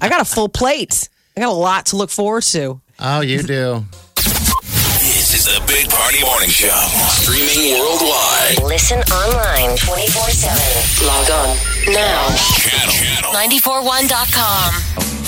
I 0.00 0.08
got 0.08 0.20
a 0.20 0.24
full 0.24 0.48
plate. 0.48 1.08
I 1.36 1.40
got 1.40 1.48
a 1.50 1.52
lot 1.52 1.86
to 1.86 1.96
look 1.96 2.10
forward 2.10 2.42
to. 2.44 2.80
Oh, 2.98 3.20
you 3.20 3.42
do. 3.42 3.84
This 4.16 5.34
is 5.34 5.44
the 5.46 5.62
Big 5.66 5.88
Party 5.88 6.20
Morning 6.24 6.50
Show. 6.50 6.68
Streaming 7.08 7.78
worldwide. 7.78 8.62
Listen 8.64 8.98
online 9.12 9.76
24 9.78 10.30
7. 10.30 11.06
Log 11.06 11.30
on 11.30 11.56
now. 11.94 12.28
Channel. 12.58 12.92
Channel. 12.92 13.32
941.com. 13.32 15.19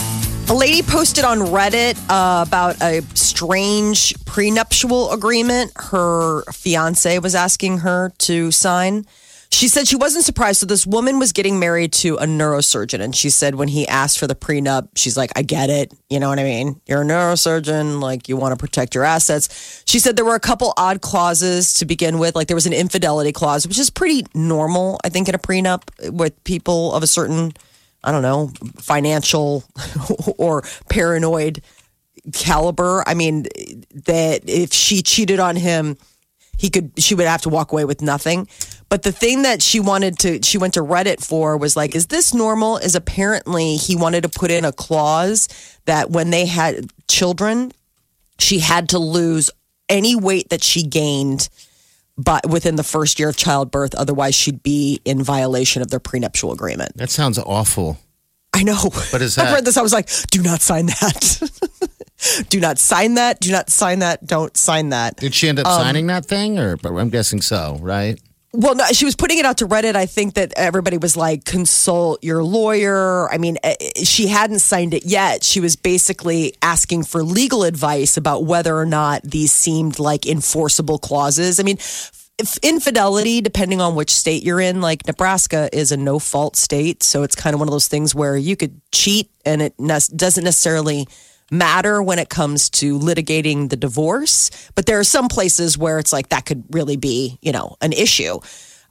A 0.53 0.55
lady 0.55 0.83
posted 0.83 1.25
on 1.25 1.39
Reddit 1.39 1.99
uh, 2.11 2.45
about 2.47 2.77
a 2.83 3.01
strange 3.15 4.15
prenuptial 4.27 5.11
agreement 5.11 5.73
her 5.77 6.43
fiance 6.53 7.19
was 7.21 7.35
asking 7.35 7.79
her 7.79 8.13
to 8.19 8.51
sign. 8.51 9.07
She 9.49 9.67
said 9.67 9.89
she 9.89 9.97
wasn't 9.97 10.27
surprised. 10.27 10.61
So, 10.61 10.67
this 10.67 10.87
woman 10.87 11.19
was 11.19 11.33
getting 11.33 11.59
married 11.59 11.95
to 11.95 12.17
a 12.17 12.27
neurosurgeon. 12.27 13.01
And 13.01 13.17
she 13.17 13.31
said 13.31 13.55
when 13.55 13.69
he 13.69 13.89
asked 13.89 14.19
for 14.19 14.27
the 14.27 14.35
prenup, 14.35 14.89
she's 14.95 15.17
like, 15.17 15.33
I 15.37 15.41
get 15.41 15.71
it. 15.71 15.95
You 16.11 16.21
know 16.21 16.29
what 16.29 16.39
I 16.39 16.45
mean? 16.45 16.79
You're 16.85 17.01
a 17.01 17.07
neurosurgeon. 17.07 18.03
Like, 18.03 18.29
you 18.29 18.37
want 18.37 18.53
to 18.53 18.59
protect 18.59 18.95
your 18.95 19.05
assets. 19.05 19.83
She 19.87 19.99
said 19.99 20.17
there 20.17 20.27
were 20.27 20.35
a 20.35 20.41
couple 20.41 20.75
odd 20.77 21.01
clauses 21.01 21.73
to 21.75 21.87
begin 21.87 22.19
with. 22.19 22.35
Like, 22.35 22.49
there 22.49 22.57
was 22.57 22.67
an 22.67 22.75
infidelity 22.75 23.33
clause, 23.33 23.67
which 23.67 23.79
is 23.79 23.89
pretty 23.89 24.27
normal, 24.35 25.01
I 25.03 25.09
think, 25.09 25.31
in 25.31 25.35
a 25.35 25.39
prenup 25.39 26.13
with 26.13 26.45
people 26.45 26.93
of 26.93 27.03
a 27.03 27.07
certain 27.07 27.55
I 28.05 28.13
don't 28.13 28.23
know, 28.23 28.51
financial 28.77 29.65
or 30.39 30.63
paranoid 30.89 31.63
caliber. 32.33 33.05
I 33.07 33.15
mean, 33.15 33.47
that 34.07 34.43
if 34.49 34.73
she 34.73 35.03
cheated 35.03 35.41
on 35.41 35.57
him, 35.57 35.97
he 36.59 36.71
could 36.71 36.93
she 36.97 37.15
would 37.15 37.27
have 37.27 37.43
to 37.43 37.49
walk 37.49 37.73
away 37.73 37.85
with 37.85 38.03
nothing. 38.03 38.49
But 38.89 39.03
the 39.03 39.13
thing 39.13 39.43
that 39.43 39.63
she 39.63 39.81
wanted 39.81 40.19
to 40.21 40.43
she 40.43 40.59
went 40.59 40.75
to 40.75 40.81
Reddit 40.81 41.25
for 41.25 41.57
was 41.57 41.77
like, 41.77 41.95
is 41.95 42.07
this 42.07 42.35
normal? 42.35 42.77
Is 42.77 42.95
apparently 42.95 43.77
he 43.77 43.97
wanted 43.97 44.23
to 44.23 44.29
put 44.29 44.51
in 44.51 44.65
a 44.65 44.73
clause 44.73 45.49
that 45.87 46.11
when 46.11 46.31
they 46.31 46.47
had 46.47 46.91
children, 47.09 47.73
she 48.39 48.59
had 48.61 48.91
to 48.91 48.99
lose 48.99 49.51
any 49.89 50.15
weight 50.15 50.51
that 50.51 50.63
she 50.63 50.85
gained 50.85 51.49
but 52.17 52.49
within 52.49 52.77
the 52.77 52.83
first 52.83 53.19
year 53.19 53.29
of 53.29 53.37
childbirth, 53.37 53.95
otherwise 53.95 54.35
she'd 54.35 54.63
be 54.63 55.01
in 55.05 55.23
violation 55.23 55.83
of 55.83 55.89
their 55.89 56.01
prenuptial 56.01 56.53
agreement. 56.53 56.97
That 56.97 57.11
sounds 57.11 57.39
awful. 57.39 57.99
I 58.55 58.63
know. 58.63 58.91
But 59.11 59.23
is 59.23 59.35
that- 59.37 59.49
I 59.49 59.55
read 59.55 59.65
this. 59.65 59.77
I 59.77 59.83
was 59.83 59.93
like, 59.93 60.09
do 60.31 60.43
not 60.43 60.61
sign 60.61 60.87
that. 60.87 61.51
do 62.49 62.61
not 62.61 62.79
sign 62.79 63.15
that. 63.15 63.41
Do 63.41 63.51
not 63.51 63.71
sign 63.71 64.01
that. 64.01 64.27
Don't 64.27 64.57
sign 64.57 64.91
that. 64.91 65.17
Did 65.17 65.35
she 65.35 65.49
end 65.49 65.59
up 65.59 65.67
um, 65.67 65.81
signing 65.81 66.07
that 66.09 66.27
thing, 66.27 66.59
or 66.59 66.77
but 66.77 66.93
I'm 66.95 67.09
guessing 67.11 67.41
so, 67.41 67.79
right? 67.81 68.21
Well, 68.55 68.75
no, 68.75 68.85
she 68.93 69.07
was 69.07 69.17
putting 69.17 69.39
it 69.39 69.47
out 69.47 69.59
to 69.59 69.67
Reddit. 69.67 69.97
I 69.97 70.05
think 70.05 70.35
that 70.35 70.53
everybody 70.57 70.99
was 70.99 71.17
like, 71.17 71.47
consult 71.47 72.23
your 72.23 72.45
lawyer. 72.45 73.33
I 73.33 73.39
mean, 73.39 73.57
eh, 73.63 73.75
she 74.05 74.27
hadn't 74.27 74.59
signed 74.59 74.93
it 74.93 75.07
yet. 75.07 75.43
She 75.43 75.59
was 75.59 75.75
basically 75.75 76.55
asking 76.61 77.05
for 77.05 77.23
legal 77.23 77.65
advice 77.65 78.19
about 78.19 78.45
whether 78.45 78.77
or 78.77 78.85
not 78.85 79.23
these 79.23 79.53
seemed 79.53 79.99
like 79.99 80.27
enforceable 80.27 80.99
clauses. 80.99 81.61
I 81.61 81.63
mean, 81.63 81.79
if 82.39 82.59
infidelity, 82.63 83.41
depending 83.41 83.81
on 83.81 83.95
which 83.95 84.13
state 84.13 84.43
you're 84.43 84.61
in, 84.61 84.83
like 84.83 85.07
Nebraska 85.07 85.71
is 85.73 85.91
a 85.91 85.97
no 85.97 86.19
fault 86.19 86.57
state. 86.57 87.03
So 87.03 87.23
it's 87.23 87.35
kind 87.35 87.55
of 87.55 87.61
one 87.61 87.69
of 87.69 87.73
those 87.73 87.89
things 87.89 88.15
where 88.15 88.37
you 88.37 88.57
could 88.57 88.79
cheat 88.93 89.31
and 89.47 89.63
it 89.63 89.75
ne- 89.79 89.99
doesn't 90.15 90.45
necessarily 90.45 91.09
matter 91.53 92.03
when 92.03 92.19
it 92.19 92.31
comes 92.31 92.71
to 92.71 92.99
litigating 92.99 93.69
the 93.69 93.77
divorce. 93.77 94.51
But 94.75 94.87
there 94.87 94.99
are 94.99 95.05
some 95.05 95.29
places 95.29 95.77
where 95.79 95.99
it's 95.99 96.13
like 96.13 96.31
that 96.31 96.47
could 96.47 96.65
really 96.71 96.97
be, 96.97 97.39
you 97.43 97.53
know, 97.53 97.77
an 97.81 97.93
issue. 97.93 98.41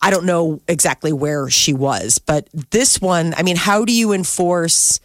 I 0.01 0.11
don't 0.11 0.25
know 0.25 0.61
exactly 0.67 1.11
where 1.11 1.49
she 1.49 1.73
was, 1.73 2.19
but 2.19 2.47
this 2.71 3.01
one, 3.01 3.33
I 3.35 3.43
mean, 3.43 3.55
how 3.55 3.83
do 3.85 3.93
you 3.93 4.13
enforce 4.13 4.99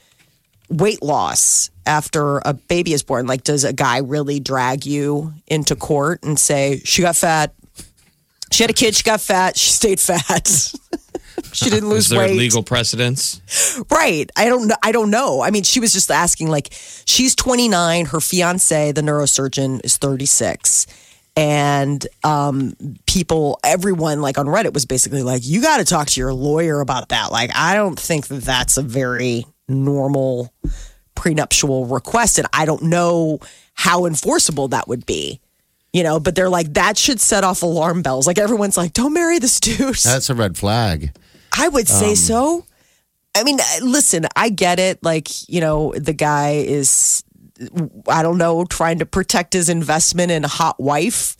weight 0.69 1.03
loss 1.03 1.71
after 1.85 2.39
a 2.39 2.55
baby 2.55 2.93
is 2.93 3.03
born? 3.03 3.27
Like, 3.27 3.43
does 3.45 3.65
a 3.65 3.73
guy 3.73 3.99
really 3.99 4.41
drag 4.41 4.87
you 4.87 5.35
into 5.47 5.77
court 5.77 6.23
and 6.23 6.39
say, 6.39 6.81
she 6.85 7.03
got 7.03 7.17
fat? 7.17 7.55
She 8.53 8.63
had 8.63 8.71
a 8.71 8.75
kid, 8.75 8.95
she 8.95 9.03
got 9.03 9.21
fat, 9.21 9.57
she 9.57 9.71
stayed 9.71 10.01
fat. 10.01 10.73
she 11.53 11.71
didn't 11.71 11.89
lose 11.91 12.05
Is 12.05 12.09
there 12.11 12.21
weight. 12.21 12.37
legal 12.37 12.63
precedence? 12.63 13.41
Right. 13.91 14.31
I 14.37 14.47
don't 14.49 14.69
know. 14.69 14.77
I 14.83 14.93
don't 14.93 15.11
know. 15.11 15.41
I 15.43 15.51
mean, 15.51 15.63
she 15.63 15.81
was 15.81 15.93
just 15.93 16.11
asking 16.11 16.49
like 16.49 16.69
she's 17.07 17.35
29, 17.35 18.07
her 18.07 18.21
fiance, 18.21 18.93
the 18.93 19.03
neurosurgeon 19.03 19.85
is 19.85 19.97
36. 19.97 20.87
And 21.39 22.07
um 22.25 22.75
people 23.07 23.61
everyone 23.63 24.23
like 24.23 24.39
on 24.39 24.47
Reddit 24.47 24.73
was 24.73 24.87
basically 24.87 25.23
like 25.23 25.43
you 25.45 25.61
got 25.61 25.79
to 25.79 25.85
talk 25.85 26.07
to 26.09 26.21
your 26.21 26.33
lawyer 26.33 26.81
about 26.81 27.11
that. 27.11 27.31
Like 27.31 27.51
I 27.55 27.75
don't 27.75 28.01
think 28.01 28.29
that 28.29 28.43
that's 28.43 28.79
a 28.79 28.83
very 28.83 29.45
normal 29.69 30.51
prenuptial 31.15 31.87
request 31.87 32.39
and 32.39 32.47
I 32.53 32.65
don't 32.65 32.83
know 32.85 33.41
how 33.75 34.07
enforceable 34.07 34.69
that 34.69 34.89
would 34.89 35.05
be. 35.07 35.41
You 35.93 36.03
know, 36.03 36.21
but 36.21 36.35
they're 36.35 36.49
like 36.51 36.75
that 36.75 36.97
should 36.99 37.21
set 37.21 37.45
off 37.45 37.63
alarm 37.63 38.03
bells. 38.03 38.27
Like 38.27 38.39
everyone's 38.39 38.77
like 38.77 38.93
don't 38.95 39.13
marry 39.13 39.39
this 39.39 39.61
dude. 39.61 39.95
That's 39.97 40.31
a 40.31 40.35
red 40.35 40.57
flag. 40.57 41.15
I 41.59 41.69
would 41.69 41.89
say 41.89 42.15
so. 42.15 42.65
I 43.35 43.45
mean, 43.45 43.59
uh, 43.61 43.65
listen, 43.85 44.27
I 44.35 44.49
get 44.49 44.79
it. 44.79 45.03
Like, 45.03 45.49
you 45.49 45.61
know, 45.61 45.93
the 45.97 46.13
guy 46.15 46.53
is, 46.53 47.23
I 48.09 48.23
don't 48.23 48.39
know, 48.39 48.65
trying 48.65 48.99
to 49.01 49.07
protect 49.07 49.53
his 49.53 49.69
investment 49.69 50.31
in 50.31 50.45
a 50.45 50.49
hot 50.49 50.81
wife, 50.81 51.37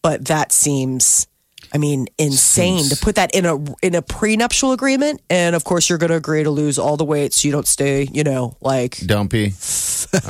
but 0.00 0.26
that 0.26 0.52
seems, 0.52 1.26
I 1.74 1.78
mean, 1.78 2.06
insane 2.18 2.88
to 2.88 2.96
put 2.96 3.16
that 3.16 3.34
in 3.34 3.46
a 3.46 3.56
in 3.82 3.94
a 3.94 4.02
prenuptial 4.02 4.72
agreement. 4.72 5.22
And 5.28 5.56
of 5.56 5.64
course, 5.64 5.88
you're 5.88 5.98
going 5.98 6.10
to 6.10 6.16
agree 6.16 6.44
to 6.44 6.50
lose 6.50 6.78
all 6.78 6.96
the 6.96 7.04
weight 7.04 7.32
so 7.32 7.48
you 7.48 7.52
don't 7.52 7.66
stay, 7.68 8.08
you 8.12 8.22
know, 8.24 8.56
like 8.60 8.98
Dumpy 9.06 9.52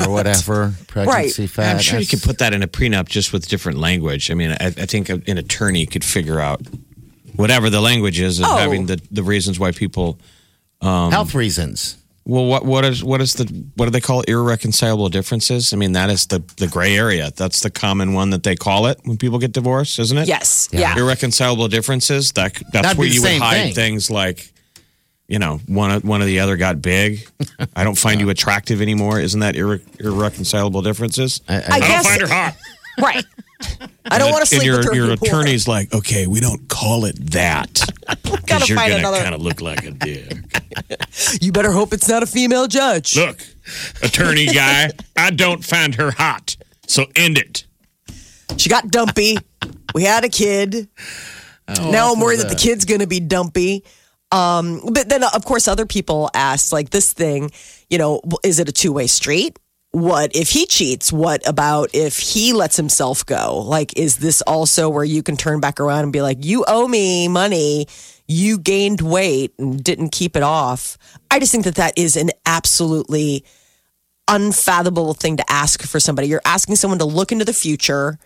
or 0.04 0.10
whatever. 0.10 0.74
Pregnancy 0.86 1.46
fat. 1.46 1.74
I'm 1.76 1.78
sure 1.80 1.98
you 1.98 2.04
That's- 2.06 2.20
could 2.22 2.26
put 2.26 2.38
that 2.38 2.54
in 2.54 2.62
a 2.62 2.68
prenup 2.68 3.08
just 3.08 3.32
with 3.32 3.46
different 3.46 3.78
language. 3.78 4.30
I 4.30 4.34
mean, 4.34 4.52
I, 4.52 4.66
I 4.66 4.86
think 4.86 5.08
an 5.10 5.38
attorney 5.38 5.86
could 5.86 6.04
figure 6.04 6.40
out 6.40 6.60
whatever 7.40 7.70
the 7.70 7.80
language 7.80 8.20
is 8.20 8.38
and 8.38 8.46
Oh. 8.48 8.56
having 8.56 8.86
the, 8.86 9.00
the 9.10 9.22
reasons 9.22 9.58
why 9.58 9.72
people. 9.72 10.18
Um, 10.80 11.10
health 11.12 11.34
reasons. 11.34 11.96
Well, 12.26 12.46
what 12.46 12.64
what 12.64 12.84
is 12.84 13.02
what 13.02 13.20
is 13.20 13.32
the 13.34 13.44
what 13.76 13.86
do 13.86 13.90
they 13.90 14.00
call 14.00 14.20
it? 14.20 14.28
irreconcilable 14.28 15.08
differences? 15.08 15.72
I 15.72 15.76
mean, 15.76 15.92
that 15.92 16.10
is 16.10 16.26
the 16.26 16.42
the 16.58 16.68
gray 16.68 16.96
area. 16.96 17.30
That's 17.34 17.60
the 17.60 17.70
common 17.70 18.12
one 18.12 18.30
that 18.30 18.42
they 18.42 18.54
call 18.56 18.86
it 18.86 19.00
when 19.04 19.16
people 19.16 19.38
get 19.38 19.52
divorced, 19.52 19.98
isn't 19.98 20.16
it? 20.18 20.28
yes, 20.28 20.68
yeah. 20.70 20.96
irreconcilable 20.96 21.68
differences. 21.68 22.32
That 22.32 22.54
that's 22.72 22.72
That'd 22.72 22.98
where 22.98 23.08
you 23.08 23.22
would 23.22 23.38
hide 23.42 23.62
thing. 23.62 23.74
things 23.74 24.10
like, 24.10 24.52
you 25.28 25.38
know, 25.38 25.60
one 25.66 25.90
of- 25.90 26.04
one 26.04 26.20
of 26.20 26.26
the 26.28 26.40
other 26.40 26.56
got 26.56 26.80
big. 26.82 27.26
I 27.76 27.84
don't 27.84 27.98
find 27.98 28.20
you 28.20 28.28
attractive 28.30 28.80
anymore. 28.82 29.18
Isn't 29.18 29.40
that 29.40 29.54
irre- 29.56 29.82
irreconcilable 29.98 30.82
differences? 30.82 31.40
I, 31.48 31.56
I 31.56 31.64
I, 31.72 31.80
guess, 31.80 32.06
find 32.06 32.20
her 32.20 32.28
hot. 32.28 32.54
right. 33.00 33.24
I 34.10 34.18
don't 34.18 34.30
want 34.32 34.46
to 34.46 34.54
and 34.54 34.62
sleep 34.62 34.64
your 34.64 34.78
with 34.78 34.86
her 34.86 34.94
your 34.94 35.04
anymore. 35.10 35.28
attorney's 35.28 35.68
like, 35.68 35.94
okay, 35.94 36.26
we 36.26 36.40
don't 36.40 36.68
call 36.68 37.04
it 37.04 37.16
that 37.32 37.74
Gotta 38.06 38.18
because 38.22 38.68
you're 38.68 38.78
find 38.78 39.02
gonna 39.02 39.18
kind 39.18 39.34
of 39.34 39.40
look 39.42 39.60
like 39.60 39.84
a 39.84 39.90
dick. 39.92 40.32
You 41.40 41.52
better 41.52 41.72
hope 41.72 41.92
it's 41.92 42.08
not 42.08 42.22
a 42.22 42.26
female 42.26 42.66
judge. 42.66 43.16
Look, 43.16 43.40
attorney 44.02 44.46
guy, 44.46 44.90
I 45.16 45.30
don't 45.30 45.64
find 45.64 45.94
her 45.96 46.10
hot, 46.10 46.56
so 46.86 47.06
end 47.14 47.36
it. 47.38 47.64
She 48.56 48.68
got 48.68 48.88
dumpy. 48.90 49.36
we 49.94 50.04
had 50.04 50.24
a 50.24 50.28
kid. 50.28 50.88
Oh, 51.68 51.90
now 51.90 52.12
I'm 52.12 52.20
worried 52.20 52.40
that 52.40 52.48
the 52.48 52.54
kid's 52.56 52.84
going 52.84 53.00
to 53.00 53.06
be 53.06 53.20
dumpy. 53.20 53.84
Um, 54.32 54.80
but 54.92 55.08
then, 55.08 55.22
of 55.24 55.44
course, 55.44 55.68
other 55.68 55.86
people 55.86 56.30
asked, 56.34 56.72
like, 56.72 56.90
this 56.90 57.12
thing, 57.12 57.50
you 57.88 57.98
know, 57.98 58.20
is 58.44 58.58
it 58.58 58.68
a 58.68 58.72
two 58.72 58.92
way 58.92 59.06
street? 59.06 59.58
What 59.92 60.36
if 60.36 60.50
he 60.50 60.66
cheats? 60.66 61.12
What 61.12 61.46
about 61.48 61.90
if 61.94 62.18
he 62.18 62.52
lets 62.52 62.76
himself 62.76 63.26
go? 63.26 63.58
Like, 63.58 63.96
is 63.98 64.18
this 64.18 64.40
also 64.42 64.88
where 64.88 65.04
you 65.04 65.22
can 65.22 65.36
turn 65.36 65.58
back 65.58 65.80
around 65.80 66.04
and 66.04 66.12
be 66.12 66.22
like, 66.22 66.44
you 66.44 66.64
owe 66.68 66.86
me 66.86 67.26
money? 67.26 67.88
You 68.28 68.58
gained 68.58 69.00
weight 69.00 69.52
and 69.58 69.82
didn't 69.82 70.10
keep 70.10 70.36
it 70.36 70.44
off. 70.44 70.96
I 71.28 71.40
just 71.40 71.50
think 71.50 71.64
that 71.64 71.74
that 71.74 71.98
is 71.98 72.16
an 72.16 72.30
absolutely 72.46 73.44
unfathomable 74.28 75.14
thing 75.14 75.38
to 75.38 75.50
ask 75.50 75.82
for 75.82 75.98
somebody. 75.98 76.28
You're 76.28 76.40
asking 76.44 76.76
someone 76.76 77.00
to 77.00 77.04
look 77.04 77.32
into 77.32 77.44
the 77.44 77.52
future 77.52 78.20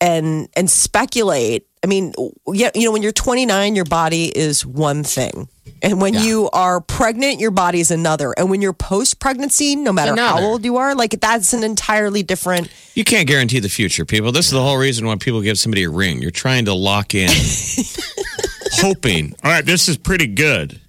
and 0.00 0.48
and 0.56 0.70
speculate. 0.70 1.66
I 1.82 1.86
mean, 1.86 2.14
yeah, 2.52 2.70
you 2.74 2.84
know, 2.84 2.92
when 2.92 3.02
you're 3.02 3.12
29, 3.12 3.76
your 3.76 3.84
body 3.84 4.26
is 4.36 4.66
one 4.66 5.04
thing. 5.04 5.48
And 5.82 6.00
when 6.00 6.14
you 6.14 6.48
are 6.52 6.80
pregnant, 6.80 7.38
your 7.38 7.50
body 7.50 7.80
is 7.80 7.90
another. 7.90 8.32
And 8.36 8.50
when 8.50 8.62
you're 8.62 8.72
post 8.72 9.20
pregnancy, 9.20 9.76
no 9.76 9.92
matter 9.92 10.16
how 10.16 10.40
old 10.40 10.64
you 10.64 10.78
are, 10.78 10.94
like 10.94 11.20
that's 11.20 11.52
an 11.52 11.62
entirely 11.62 12.22
different. 12.22 12.72
You 12.94 13.04
can't 13.04 13.28
guarantee 13.28 13.60
the 13.60 13.68
future, 13.68 14.04
people. 14.04 14.32
This 14.32 14.46
is 14.46 14.52
the 14.52 14.62
whole 14.62 14.78
reason 14.78 15.06
why 15.06 15.16
people 15.16 15.42
give 15.42 15.58
somebody 15.58 15.84
a 15.84 15.90
ring. 15.90 16.22
You're 16.22 16.30
trying 16.30 16.64
to 16.64 16.74
lock 16.74 17.14
in, 17.14 17.30
hoping. 18.72 19.34
All 19.44 19.50
right, 19.50 19.64
this 19.64 19.88
is 19.88 19.96
pretty 19.96 20.26
good. 20.26 20.80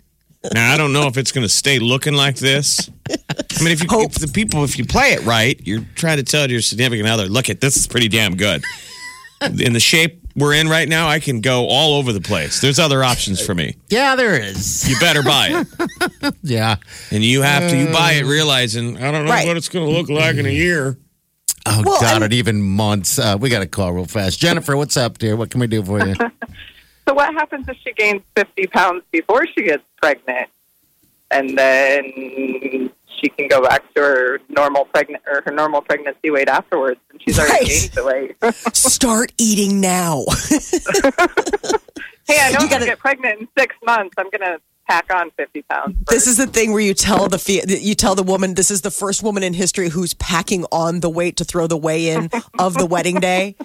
Now 0.53 0.73
I 0.73 0.77
don't 0.77 0.93
know 0.93 1.07
if 1.07 1.17
it's 1.17 1.31
going 1.31 1.45
to 1.45 1.53
stay 1.53 1.79
looking 1.79 2.13
like 2.13 2.37
this. 2.37 2.89
I 3.09 3.63
mean, 3.63 3.73
if 3.73 3.83
you 3.83 3.89
if 4.01 4.13
the 4.13 4.29
people, 4.29 4.63
if 4.63 4.77
you 4.77 4.85
play 4.85 5.13
it 5.13 5.25
right, 5.25 5.59
you're 5.65 5.85
trying 5.95 6.17
to 6.17 6.23
tell 6.23 6.49
your 6.49 6.61
significant 6.61 7.07
other, 7.07 7.25
look 7.25 7.49
at 7.49 7.59
this 7.59 7.75
is 7.75 7.87
pretty 7.87 8.07
damn 8.07 8.35
good. 8.37 8.63
In 9.41 9.73
the 9.73 9.79
shape 9.79 10.21
we're 10.35 10.53
in 10.53 10.67
right 10.67 10.87
now, 10.89 11.07
I 11.07 11.19
can 11.19 11.41
go 11.41 11.67
all 11.67 11.95
over 11.95 12.11
the 12.13 12.21
place. 12.21 12.59
There's 12.61 12.79
other 12.79 13.03
options 13.03 13.43
for 13.43 13.53
me. 13.55 13.75
yeah, 13.89 14.15
there 14.15 14.35
is. 14.39 14.87
You 14.89 14.97
better 14.99 15.21
buy 15.23 15.65
it, 16.21 16.33
Yeah. 16.43 16.77
and 17.11 17.23
you 17.23 17.41
have 17.43 17.69
to. 17.69 17.77
You 17.77 17.91
buy 17.91 18.13
it 18.13 18.25
realizing 18.25 18.97
I 18.97 19.11
don't 19.11 19.25
know 19.25 19.31
Right. 19.31 19.47
what 19.47 19.57
it's 19.57 19.69
going 19.69 19.85
to 19.85 19.91
look 19.91 20.09
like 20.09 20.35
in 20.37 20.45
a 20.45 20.49
year. 20.49 20.97
Oh 21.65 21.83
Well, 21.85 21.99
God, 22.01 22.15
and- 22.15 22.23
and 22.25 22.33
even 22.33 22.61
months. 22.61 23.19
Uh, 23.19 23.37
we 23.39 23.49
got 23.49 23.59
to 23.59 23.67
call 23.67 23.91
real 23.93 24.05
fast. 24.05 24.39
Jennifer, 24.39 24.75
what's 24.77 24.95
up, 24.97 25.17
dear? 25.17 25.35
What 25.35 25.49
can 25.49 25.59
we 25.59 25.67
do 25.67 25.83
for 25.83 26.05
you? 26.05 26.15
So 27.07 27.13
what 27.13 27.33
happens 27.35 27.69
if 27.69 27.77
she 27.85 27.93
gains 27.93 28.21
50 28.35 28.67
pounds 28.67 29.01
before 29.13 29.45
she 29.47 29.63
gets 29.63 29.81
pregnant? 30.01 30.49
And 31.31 31.57
then 31.57 32.89
she 33.21 33.29
can 33.29 33.47
go 33.47 33.61
back 33.61 33.81
to 33.95 34.01
her 34.01 34.39
normal 34.49 34.85
pregnant 34.85 35.23
or 35.27 35.41
her 35.45 35.51
normal 35.51 35.81
pregnancy 35.81 36.29
weight 36.29 36.47
afterwards 36.49 36.99
and 37.11 37.21
she's 37.21 37.37
already 37.39 37.53
Right. 37.53 37.65
gained 37.67 37.91
the 37.93 38.05
weight. 38.05 38.55
Start 38.75 39.33
eating 39.37 39.81
now. 39.81 40.23
hey, 42.27 42.37
I 42.41 42.51
know 42.51 42.59
You 42.61 42.69
gotta- 42.69 42.85
get 42.85 42.99
pregnant 42.99 43.41
in 43.41 43.47
six 43.57 43.75
months, 43.85 44.13
I'm 44.17 44.29
gonna 44.29 44.57
pack 44.89 45.13
on 45.13 45.31
50 45.31 45.61
pounds. 45.63 45.97
This 46.07 46.27
is 46.27 46.37
the 46.37 46.47
thing 46.47 46.71
where 46.71 46.81
you 46.81 46.93
tell 46.93 47.27
the 47.27 47.77
you 47.81 47.95
tell 47.95 48.15
the 48.15 48.23
woman 48.23 48.53
this 48.53 48.71
is 48.71 48.81
the 48.81 48.91
first 48.91 49.21
woman 49.23 49.43
in 49.43 49.53
history 49.53 49.89
who's 49.89 50.13
packing 50.13 50.65
on 50.71 51.01
the 51.01 51.09
weight 51.09 51.37
to 51.37 51.43
throw 51.43 51.67
the 51.67 51.77
weigh 51.77 52.09
in 52.09 52.29
of 52.59 52.73
the 52.75 52.85
wedding 52.85 53.19
day. 53.19 53.55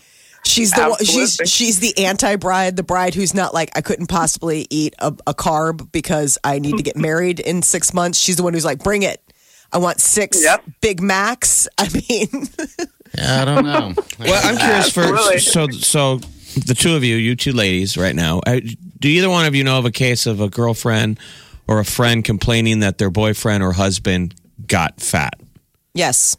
She's 0.44 0.72
the 0.72 0.88
one- 0.88 1.04
she's 1.04 1.40
she's 1.44 1.78
the 1.78 1.96
anti 2.04 2.34
bride, 2.36 2.74
the 2.76 2.82
bride 2.82 3.14
who's 3.14 3.34
not 3.34 3.54
like 3.54 3.70
I 3.76 3.80
couldn't 3.80 4.08
possibly 4.08 4.66
eat 4.70 4.94
a, 4.98 5.14
a 5.26 5.34
carb 5.34 5.92
because 5.92 6.38
I 6.42 6.58
need 6.58 6.76
to 6.78 6.82
get 6.82 6.96
married 6.96 7.38
in 7.38 7.62
six 7.62 7.94
months. 7.94 8.18
She's 8.18 8.36
the 8.36 8.42
one 8.42 8.52
who's 8.54 8.64
like, 8.64 8.82
bring 8.82 9.02
it. 9.04 9.20
I 9.72 9.78
want 9.78 10.00
six 10.00 10.42
Yep. 10.42 10.64
Big 10.80 11.00
Macs. 11.00 11.68
I 11.78 11.88
mean, 11.88 12.48
Yeah, 13.16 13.42
I 13.42 13.44
don't 13.44 13.64
know. 13.64 13.94
Well, 14.18 14.40
I'm 14.44 14.56
curious 14.56 14.90
for 14.92 15.02
Absolutely. 15.02 15.38
so 15.38 15.68
so 15.70 16.16
the 16.66 16.74
two 16.74 16.94
of 16.94 17.02
you, 17.04 17.16
you 17.16 17.34
two 17.36 17.52
ladies, 17.52 17.96
right 17.96 18.14
now. 18.14 18.40
I, 18.46 18.60
do 19.00 19.08
either 19.08 19.28
one 19.30 19.46
of 19.46 19.54
you 19.54 19.64
know 19.64 19.78
of 19.78 19.84
a 19.84 19.90
case 19.90 20.26
of 20.26 20.40
a 20.40 20.48
girlfriend 20.48 21.18
or 21.66 21.80
a 21.80 21.84
friend 21.84 22.24
complaining 22.24 22.80
that 22.80 22.98
their 22.98 23.10
boyfriend 23.10 23.62
or 23.62 23.72
husband 23.72 24.34
got 24.66 25.00
fat? 25.00 25.34
yes. 25.94 26.36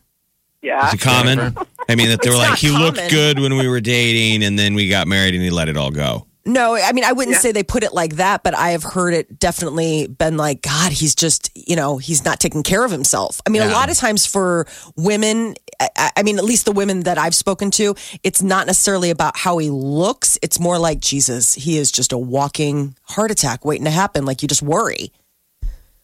yeah. 0.61 0.87
Is 0.87 0.93
it 0.93 1.01
common? 1.01 1.55
I 1.89 1.95
mean, 1.95 2.09
that 2.09 2.21
they 2.21 2.29
were 2.29 2.37
like, 2.37 2.49
not 2.51 2.59
he 2.59 2.69
looked 2.69 3.09
good 3.09 3.39
when 3.39 3.57
we 3.57 3.67
were 3.67 3.81
dating, 3.81 4.43
and 4.43 4.57
then 4.57 4.75
we 4.75 4.87
got 4.87 5.07
married, 5.07 5.33
and 5.33 5.43
he 5.43 5.49
let 5.49 5.67
it 5.67 5.75
all 5.75 5.91
go. 5.91 6.25
No, 6.45 6.75
I 6.75 6.91
mean, 6.91 7.05
I 7.05 7.13
wouldn't 7.13 7.35
Yeah. 7.35 7.39
say 7.41 7.51
they 7.53 7.63
put 7.63 7.83
it 7.83 7.93
like 7.93 8.17
that, 8.17 8.43
but 8.43 8.53
I 8.53 8.71
have 8.71 8.83
heard 8.83 9.13
it 9.13 9.39
definitely 9.39 10.07
been 10.07 10.35
like, 10.35 10.61
God, 10.61 10.91
he's 10.91 11.15
just, 11.15 11.49
you 11.55 11.75
know, 11.77 11.97
he's 11.97 12.25
not 12.25 12.41
taking 12.41 12.63
care 12.63 12.83
of 12.83 12.91
himself. 12.91 13.39
I 13.47 13.49
mean, 13.49 13.61
a 13.61 13.69
lot 13.69 13.89
of 13.89 13.95
times 13.97 14.25
for 14.25 14.67
women, 14.97 15.55
I, 15.79 16.11
I 16.17 16.23
mean, 16.23 16.37
at 16.37 16.43
least 16.43 16.65
the 16.65 16.73
women 16.73 17.01
that 17.03 17.17
I've 17.17 17.33
spoken 17.33 17.71
to, 17.71 17.95
it's 18.23 18.41
not 18.41 18.67
necessarily 18.67 19.09
about 19.09 19.37
how 19.37 19.57
he 19.57 19.69
looks. 19.69 20.37
It's 20.41 20.59
more 20.59 20.77
like, 20.77 20.99
Jesus, 20.99 21.53
he 21.53 21.77
is 21.77 21.91
just 21.93 22.11
a 22.11 22.17
walking 22.17 22.95
heart 23.03 23.31
attack 23.31 23.63
waiting 23.63 23.85
to 23.85 23.91
happen. 23.91 24.25
Like 24.25 24.41
you 24.41 24.49
just 24.49 24.61
worry. 24.61 25.13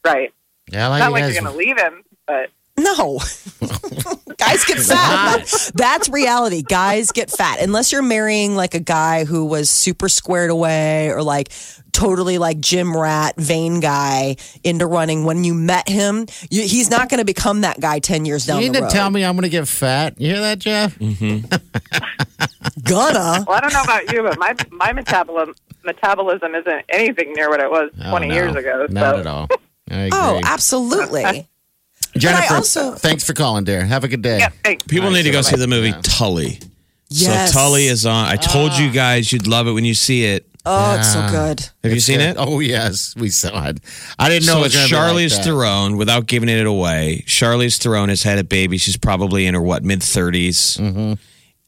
Right. 0.06 0.34
Yeah, 0.72 0.88
like 0.88 1.00
Not 1.00 1.12
like 1.12 1.24
guys. 1.24 1.34
you're 1.34 1.44
gonna 1.44 1.56
leave 1.58 1.78
him, 1.78 2.04
but 2.28 2.50
No. 2.80 3.20
Guys 4.38 4.64
get 4.66 4.80
fat. 4.80 5.72
That's 5.76 6.08
reality. 6.10 6.62
Guys 6.64 7.12
get 7.12 7.30
fat. 7.30 7.60
Unless 7.62 7.92
you're 7.92 8.02
marrying 8.02 8.56
like 8.56 8.74
a 8.74 8.80
guy 8.80 9.26
who 9.26 9.46
was 9.46 9.70
super 9.70 10.08
squared 10.08 10.50
away 10.50 11.10
or 11.10 11.22
like 11.22 11.52
totally 11.92 12.38
like 12.38 12.60
gym 12.60 12.96
rat, 12.96 13.36
vain 13.38 13.80
guy 13.82 14.38
into 14.64 14.86
running. 14.86 15.26
When 15.26 15.44
you 15.44 15.54
met 15.54 15.90
him, 15.90 16.26
you, 16.50 16.62
he's 16.62 16.90
not 16.90 17.10
going 17.10 17.18
to 17.20 17.26
become 17.26 17.62
that 17.62 17.82
guy 17.82 18.00
10 18.00 18.26
years 18.26 18.46
down 18.46 18.62
you 18.62 18.68
the 18.68 18.72
need 18.74 18.78
to 18.80 18.84
road. 18.86 18.92
tell 18.92 19.10
me 19.10 19.26
I'm 19.26 19.36
going 19.36 19.44
to 19.44 19.50
get 19.50 19.68
fat. 19.68 20.20
You 20.20 20.30
hear 20.30 20.40
that, 20.40 20.60
Jeff? 20.60 20.98
Mm-hmm. 20.98 21.46
Gonna. 22.84 23.44
well, 23.48 23.58
I 23.58 23.60
don't 23.60 23.74
know 23.74 23.84
about 23.84 24.12
you, 24.12 24.24
but 24.24 24.40
my 24.40 24.56
my 24.72 24.94
metabolism 24.94 25.54
metabolism 25.84 26.56
isn't 26.56 26.86
anything 26.90 27.34
near 27.34 27.50
what 27.50 27.60
it 27.60 27.70
was 27.70 27.90
Oh, 28.04 28.10
20 28.12 28.28
no. 28.28 28.34
years 28.34 28.56
ago. 28.56 28.88
Not 28.90 29.16
so 29.16 29.20
at 29.20 29.28
all. 29.28 29.48
I 29.92 29.96
oh, 29.96 30.06
agree. 30.06 30.10
Oh, 30.14 30.42
absolutely. 30.46 31.48
Jennifer, 32.18 32.56
also- 32.56 32.96
thanks 32.96 33.24
for 33.24 33.34
calling, 33.34 33.64
dear. 33.64 33.86
Have 33.86 34.04
a 34.04 34.08
good 34.08 34.22
day. 34.22 34.40
yeah, 34.40 34.50
thanks. 34.64 34.84
People 34.86 35.12
need 35.12 35.24
to 35.24 35.32
go 35.32 35.42
see 35.42 35.56
the 35.56 35.68
movie 35.68 35.90
Yeah. 35.90 36.02
Tully. 36.04 36.60
Yes. 37.10 37.52
So 37.54 37.60
Tully 37.60 37.86
is 37.88 38.06
on. 38.06 38.28
I 38.28 38.36
told 38.36 38.74
you 38.78 38.92
guys 38.92 39.32
you'd 39.32 39.48
love 39.48 39.68
it 39.68 39.72
when 39.72 39.86
you 39.86 39.94
see 39.96 40.26
it. 40.26 40.46
Oh, 40.66 40.96
it's 40.96 41.14
so 41.14 41.26
good. 41.32 41.62
Have 41.84 41.94
you 41.94 42.00
seen 42.02 42.20
it? 42.20 42.36
Oh 42.38 42.60
yes, 42.60 43.16
we 43.18 43.30
saw 43.30 43.68
it. 43.70 43.80
I 44.20 44.30
didn't 44.30 44.46
know 44.46 44.56
so 44.56 44.64
it 44.64 44.66
it's 44.68 44.76
was 44.76 44.92
gonna 44.92 45.08
be 45.16 45.16
like 45.24 45.32
Charlize 45.32 45.36
that. 45.38 45.44
Theron. 45.46 45.98
Without 45.98 46.28
giving 46.28 46.50
it 46.50 46.68
away, 46.68 47.24
Charlize 47.26 47.78
Theron 47.82 48.10
has 48.10 48.22
had 48.24 48.38
a 48.38 48.44
baby. 48.44 48.78
She's 48.78 48.98
probably 48.98 49.48
in 49.48 49.54
her 49.56 49.62
what 49.62 49.84
mid 49.84 50.02
30s 50.02 50.78
Mm-hmm. 50.80 51.14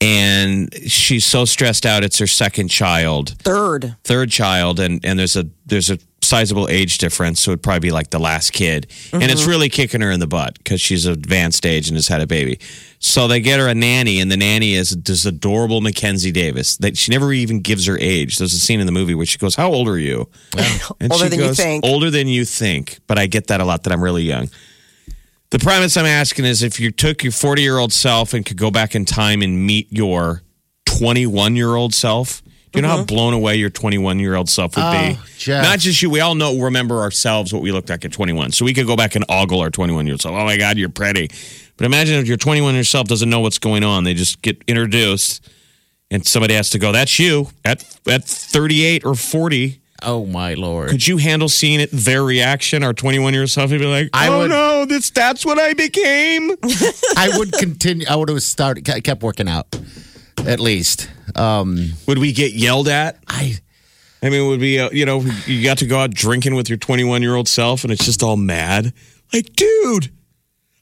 and 0.02 0.74
she's 0.88 1.26
so 1.26 1.46
stressed 1.46 1.86
out. 1.86 2.04
It's 2.04 2.20
her 2.20 2.28
second 2.28 2.68
child, 2.68 3.36
Third. 3.40 3.96
third 4.04 4.30
child, 4.30 4.80
and 4.80 5.04
and 5.06 5.18
there's 5.18 5.36
a 5.36 5.48
there's 5.66 5.90
a 5.90 5.98
sizable 6.24 6.68
age 6.70 6.98
difference, 7.00 7.42
so 7.42 7.52
it'd 7.52 7.64
probably 7.64 7.80
be 7.80 7.92
like 7.92 8.10
the 8.12 8.20
last 8.20 8.52
kid, 8.54 8.88
and 9.12 9.22
Mm-hmm. 9.22 9.32
it's 9.32 9.46
really 9.46 9.70
kicking 9.70 10.02
her 10.02 10.12
in 10.12 10.20
the 10.20 10.28
butt 10.28 10.58
because 10.58 10.80
she's 10.80 11.06
advanced 11.06 11.66
age 11.66 11.88
and 11.88 11.98
has 11.98 12.08
had 12.08 12.22
a 12.22 12.28
baby. 12.28 12.60
So 13.00 13.28
they 13.28 13.40
get 13.40 13.60
her 13.60 13.68
a 13.68 13.74
nanny, 13.74 14.20
and 14.22 14.32
the 14.32 14.38
nanny 14.38 14.76
is 14.76 14.92
this 14.92 15.26
adorable 15.26 15.82
Mackenzie 15.82 16.32
Davis. 16.32 16.78
That 16.78 16.96
she 16.98 17.12
never 17.12 17.34
even 17.34 17.62
gives 17.62 17.86
her 17.88 17.98
age. 17.98 18.38
There's 18.38 18.54
a 18.54 18.60
scene 18.60 18.80
in 18.80 18.86
the 18.86 18.92
movie 18.92 19.16
where 19.16 19.26
she 19.26 19.38
goes, 19.40 19.56
"How 19.56 19.72
old 19.72 19.88
are 19.88 19.98
you?" 19.98 20.30
And 21.00 21.12
Older 21.12 21.24
she 21.26 21.30
than 21.30 21.40
you 21.40 21.54
think. 21.56 21.84
Older 21.86 22.10
than 22.12 22.28
you 22.28 22.46
think. 22.46 23.00
But 23.08 23.18
I 23.18 23.26
get 23.26 23.48
that 23.48 23.60
a 23.60 23.66
lot 23.66 23.84
that 23.84 23.92
I'm 23.94 24.04
really 24.04 24.24
young. 24.24 24.50
The 25.50 25.60
premise 25.60 25.98
I'm 25.98 26.06
asking 26.06 26.46
is 26.46 26.62
if 26.64 26.80
you 26.80 26.92
took 26.92 27.24
your 27.24 27.32
40 27.34 27.62
year 27.62 27.78
old 27.80 27.92
self 27.92 28.34
and 28.34 28.46
could 28.46 28.58
go 28.58 28.70
back 28.72 28.96
in 28.96 29.04
time 29.06 29.42
and 29.42 29.66
meet 29.66 29.92
your 29.92 30.44
21 30.86 31.56
year 31.56 31.76
old 31.76 31.94
self, 31.94 32.42
you 32.74 32.82
know 32.82 32.88
how 32.88 32.96
uh-huh. 32.96 33.06
blown 33.06 33.34
away 33.34 33.58
your 33.58 33.70
21 33.70 34.20
year 34.20 34.36
old 34.36 34.50
self 34.50 34.76
would 34.76 34.92
be? 34.92 35.18
Oh, 35.20 35.26
Jeff. 35.38 35.64
Not 35.64 35.80
just 35.80 36.02
you, 36.02 36.10
we 36.10 36.22
all 36.22 36.36
know, 36.36 36.58
remember 36.60 37.00
ourselves 37.00 37.54
what 37.54 37.62
we 37.62 37.72
looked 37.72 37.90
like 37.90 38.06
at 38.06 38.14
21. 38.14 38.52
So 38.52 38.66
we 38.66 38.74
could 38.74 38.88
go 38.88 38.96
back 38.96 39.16
and 39.16 39.26
ogle 39.28 39.60
our 39.60 39.70
21 39.70 40.06
year 40.06 40.14
old 40.14 40.22
self. 40.22 40.36
Oh 40.36 40.46
my 40.46 40.58
God, 40.58 40.78
you're 40.78 40.90
pretty. 40.90 41.30
But 41.78 41.86
imagine 41.86 42.16
if 42.16 42.28
your 42.28 42.38
21 42.38 42.76
yourself 42.76 43.08
doesn't 43.08 43.30
know 43.30 43.40
what's 43.40 43.58
going 43.58 43.84
on. 43.84 44.04
They 44.04 44.14
just 44.14 44.42
get 44.42 44.64
introduced 44.68 45.50
and 46.12 46.26
somebody 46.26 46.54
has 46.54 46.70
to 46.72 46.80
go, 46.80 46.92
that's 46.92 47.18
you 47.18 47.48
at, 47.66 47.84
at 48.08 48.24
38 48.26 49.06
or 49.06 49.16
40. 49.16 49.80
Oh 50.04 50.26
my 50.26 50.56
lord! 50.56 50.90
Could 50.90 51.08
you 51.08 51.18
handle 51.18 51.48
seeing 51.48 51.80
it, 51.80 51.92
their 51.92 52.24
reaction, 52.24 52.82
our 52.82 52.92
21 52.92 53.34
year 53.34 53.44
old 53.44 53.52
self? 53.52 53.70
He'd 53.70 53.78
be 53.78 53.86
like, 53.86 54.10
I 54.14 54.30
oh 54.30 54.40
would- 54.40 54.50
no, 54.50 54.86
this, 54.86 55.12
that's 55.12 55.46
what 55.46 55.60
I 55.60 55.76
became. 55.76 56.50
I 57.18 57.30
would 57.38 57.54
continue. 57.54 58.08
I 58.10 58.16
would 58.16 58.30
have 58.30 58.42
started. 58.42 58.90
I 58.90 59.00
kept 59.00 59.22
working 59.22 59.48
out. 59.48 59.68
At 60.48 60.60
least. 60.60 61.10
Um, 61.36 61.92
would 62.08 62.18
we 62.18 62.32
get 62.32 62.54
yelled 62.54 62.88
at? 62.88 63.18
I. 63.28 63.60
I 64.24 64.30
mean, 64.30 64.48
would 64.48 64.60
be, 64.60 64.80
uh, 64.80 64.90
you 64.92 65.06
know, 65.06 65.22
you 65.48 65.64
got 65.64 65.80
to 65.80 65.88
go 65.88 65.98
out 65.98 66.12
drinking 66.12 66.54
with 66.54 66.70
your 66.70 66.78
21 66.78 67.22
year 67.24 67.36
old 67.36 67.48
self 67.48 67.84
and 67.84 67.92
it's 67.92 68.06
just 68.06 68.22
all 68.22 68.38
mad. 68.38 68.94
Like, 69.34 69.56
dude, 69.56 70.12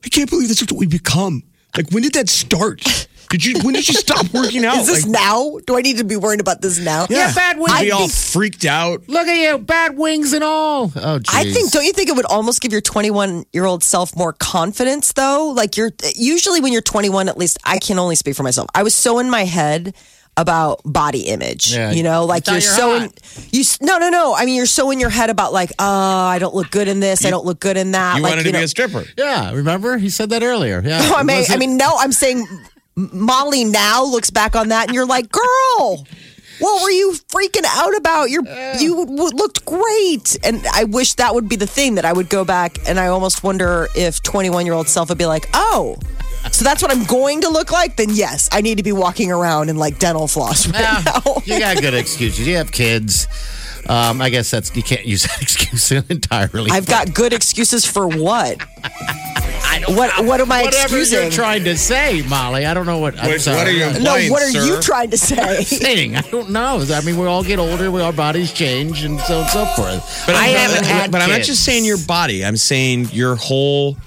I 0.04 0.10
can't 0.10 0.30
believe 0.30 0.50
this 0.50 0.62
is 0.62 0.72
what 0.72 0.80
we 0.80 0.88
become. 0.88 1.44
Like, 1.78 1.90
when 1.92 2.04
did 2.04 2.14
that 2.14 2.30
start? 2.30 3.08
Did 3.30 3.46
you, 3.46 3.60
when 3.64 3.74
did 3.76 3.88
you 3.88 3.94
stop 3.94 4.26
working 4.34 4.66
out? 4.66 4.78
Is 4.80 4.88
this 4.88 5.04
like, 5.04 5.12
now? 5.12 5.58
Do 5.66 5.78
I 5.78 5.82
need 5.82 5.98
to 5.98 6.04
be 6.04 6.16
worried 6.16 6.40
about 6.42 6.62
this 6.62 6.80
now? 6.80 7.06
Yeah, 7.10 7.32
bad 7.34 7.58
wings. 7.58 7.72
I'd 7.72 7.84
be 7.86 7.92
all 7.92 8.08
freaked 8.10 8.66
out. 8.66 9.08
Look 9.08 9.28
at 9.28 9.38
you, 9.38 9.58
bad 9.60 9.98
wings 9.98 10.34
and 10.34 10.44
all. 10.44 10.92
Oh, 10.96 11.20
I 11.30 11.44
think, 11.44 11.72
don't 11.72 11.86
you 11.86 11.94
think 11.94 12.10
it 12.10 12.16
would 12.16 12.26
almost 12.26 12.60
give 12.62 12.72
your 12.72 12.82
21 12.82 13.46
year 13.54 13.66
old 13.66 13.84
self 13.84 14.16
more 14.16 14.34
confidence 14.34 15.14
though? 15.14 15.54
Like 15.56 15.78
you're 15.78 15.92
usually 16.16 16.60
when 16.60 16.74
you're 16.74 16.82
21, 16.82 17.30
at 17.30 17.38
least 17.38 17.58
I 17.64 17.78
can 17.80 18.00
only 18.00 18.16
speak 18.16 18.36
for 18.36 18.44
myself. 18.44 18.68
I 18.74 18.84
was 18.84 18.96
so 18.96 19.20
in 19.20 19.30
my 19.30 19.44
head 19.46 19.94
about 20.38 20.80
body 20.86 21.24
image, 21.28 21.74
Yeah. 21.74 21.92
you 21.92 22.02
know, 22.02 22.24
like 22.26 22.48
You 22.48 22.54
you're 22.54 22.62
so 22.62 22.96
you're 22.96 23.04
in, 23.06 23.12
you, 23.52 23.60
s- 23.62 23.82
no, 23.82 23.98
no, 23.98 24.10
no. 24.10 24.34
I 24.34 24.46
mean, 24.46 24.56
you're 24.56 24.66
so 24.66 24.90
in 24.90 25.00
your 25.00 25.10
head 25.10 25.30
about 25.30 25.52
like, 25.52 25.72
oh, 25.80 25.86
I 25.86 26.40
don't 26.40 26.56
look 26.56 26.72
good 26.72 26.88
in 26.88 27.02
this. 27.02 27.26
I 27.26 27.30
don't 27.30 27.46
look 27.46 27.60
good 27.60 27.76
in 27.76 27.92
that. 27.92 28.16
You 28.18 28.24
like, 28.24 28.32
wanted 28.32 28.44
to 28.44 28.52
know, 28.54 28.60
be 28.60 28.64
a 28.64 28.68
stripper. 28.70 29.04
Yeah, 29.18 29.52
remember 29.52 29.98
he 29.98 30.10
said 30.10 30.30
that 30.30 30.42
earlier. 30.42 30.82
Yeah. 30.84 31.00
No, 31.10 31.16
I 31.16 31.24
mean, 31.24 31.44
I 31.50 31.54
it- 31.54 31.60
mean, 31.60 31.76
no, 31.78 31.94
I'm 32.00 32.14
saying 32.14 32.48
M- 32.50 32.66
Molly 33.14 33.64
now 33.64 34.04
looks 34.04 34.30
back 34.30 34.56
on 34.56 34.70
that 34.70 34.88
and 34.88 34.96
you're 34.96 35.06
like, 35.06 35.32
girl, 35.32 36.06
what 36.60 36.84
were 36.84 36.92
you 36.92 37.14
freaking 37.30 37.64
out 37.66 37.96
about? 37.96 38.30
You're, 38.30 38.44
you 38.78 39.06
w- 39.06 39.36
looked 39.36 39.66
great. 39.66 40.38
And 40.44 40.66
I 40.74 40.84
wish 40.84 41.14
that 41.16 41.34
would 41.34 41.48
be 41.48 41.56
the 41.56 41.68
thing 41.68 41.96
that 41.96 42.06
I 42.06 42.12
would 42.14 42.30
go 42.30 42.44
back 42.44 42.78
and 42.88 43.00
I 43.00 43.08
almost 43.08 43.44
wonder 43.44 43.88
if 43.96 44.22
21 44.22 44.66
year 44.66 44.74
old 44.76 44.90
self 44.90 45.10
would 45.10 45.18
be 45.18 45.26
like, 45.26 45.48
oh, 45.54 45.98
so 46.52 46.64
that's 46.64 46.82
what 46.82 46.92
I'm 46.92 47.06
going 47.06 47.42
to 47.42 47.50
look 47.50 47.72
like? 47.72 47.96
Then 47.98 48.10
yes, 48.12 48.50
I 48.52 48.62
need 48.62 48.78
to 48.78 48.84
be 48.84 48.92
walking 48.92 49.32
around 49.32 49.70
in 49.70 49.78
like 49.78 50.00
dental 50.00 50.28
floss 50.28 50.68
right 50.68 51.06
now. 51.06 51.42
you 51.46 51.60
got 51.60 51.82
good 51.82 51.94
excuses. 51.94 52.48
You 52.48 52.56
have 52.58 52.72
kids. 52.72 53.28
Um, 53.88 54.22
I 54.22 54.30
guess 54.30 54.52
that's 54.52 54.76
you 54.76 54.84
can't 54.84 55.06
use 55.06 55.24
that 55.24 55.42
excuse 55.42 55.92
entirely. 55.92 56.72
I've 56.72 56.86
got 56.86 57.14
good 57.14 57.34
excuses 57.34 57.86
for 57.86 58.08
what? 58.08 58.58
What 59.90 60.24
what 60.26 60.40
am 60.40 60.52
I 60.52 60.64
Whatever 60.64 60.98
excusing? 60.98 61.22
you're 61.24 61.32
trying 61.32 61.64
to 61.64 61.76
say, 61.78 62.22
Molly. 62.24 62.66
I 62.66 62.74
don't 62.74 62.86
know 62.86 63.00
what. 63.00 63.18
I'm 63.20 63.28
Wait, 63.30 63.42
sorry. 63.42 63.58
what 63.58 63.68
are 63.68 63.72
you 63.72 64.00
no, 64.04 64.32
what 64.32 64.44
are 64.44 64.52
sir? 64.52 64.66
you 64.66 64.82
trying 64.82 65.10
to 65.12 65.18
say? 65.30 65.64
saying? 65.64 66.16
I 66.16 66.22
don't 66.22 66.52
know. 66.52 66.86
I 66.92 67.02
mean, 67.02 67.18
we 67.18 67.26
all 67.26 67.44
get 67.44 67.58
older. 67.60 67.90
We 67.90 68.02
our 68.02 68.14
bodies 68.14 68.54
change, 68.54 69.04
and 69.04 69.20
so 69.22 69.38
on 69.38 69.42
and 69.42 69.50
so 69.50 69.66
forth. 69.66 70.24
But 70.28 70.36
I 70.36 70.50
I'm, 70.50 70.56
haven't 70.70 70.86
had. 70.86 71.12
but 71.12 71.22
I'm 71.22 71.30
not 71.30 71.38
kids. 71.38 71.48
just 71.48 71.66
saying 71.66 71.86
your 71.86 71.98
body. 71.98 72.46
I'm 72.46 72.58
saying 72.58 73.10
your 73.12 73.36
whole, 73.36 73.98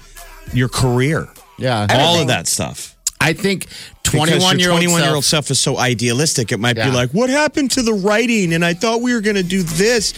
your 0.53 0.69
career, 0.69 1.27
Yeah, 1.57 1.85
all 1.91 2.19
of 2.21 2.27
that 2.27 2.47
stuff. 2.47 2.95
I 3.19 3.33
think 3.33 3.67
Because 4.03 4.27
21 4.27 4.59
year 4.59 4.67
your 4.67 4.71
old 4.73 4.79
21 4.81 5.01
year 5.03 5.15
old 5.15 5.25
self 5.25 5.49
is 5.51 5.59
so 5.59 5.77
idealistic. 5.77 6.51
It 6.51 6.59
might 6.59 6.75
Yeah. 6.77 6.89
be 6.89 6.95
like, 6.95 7.11
what 7.11 7.29
happened 7.29 7.71
to 7.71 7.81
the 7.81 7.93
writing? 7.93 8.53
And 8.53 8.63
I 8.65 8.73
thought 8.73 9.01
we 9.01 9.13
were 9.13 9.21
going 9.21 9.37
to 9.37 9.43
do 9.43 9.63
this. 9.63 10.13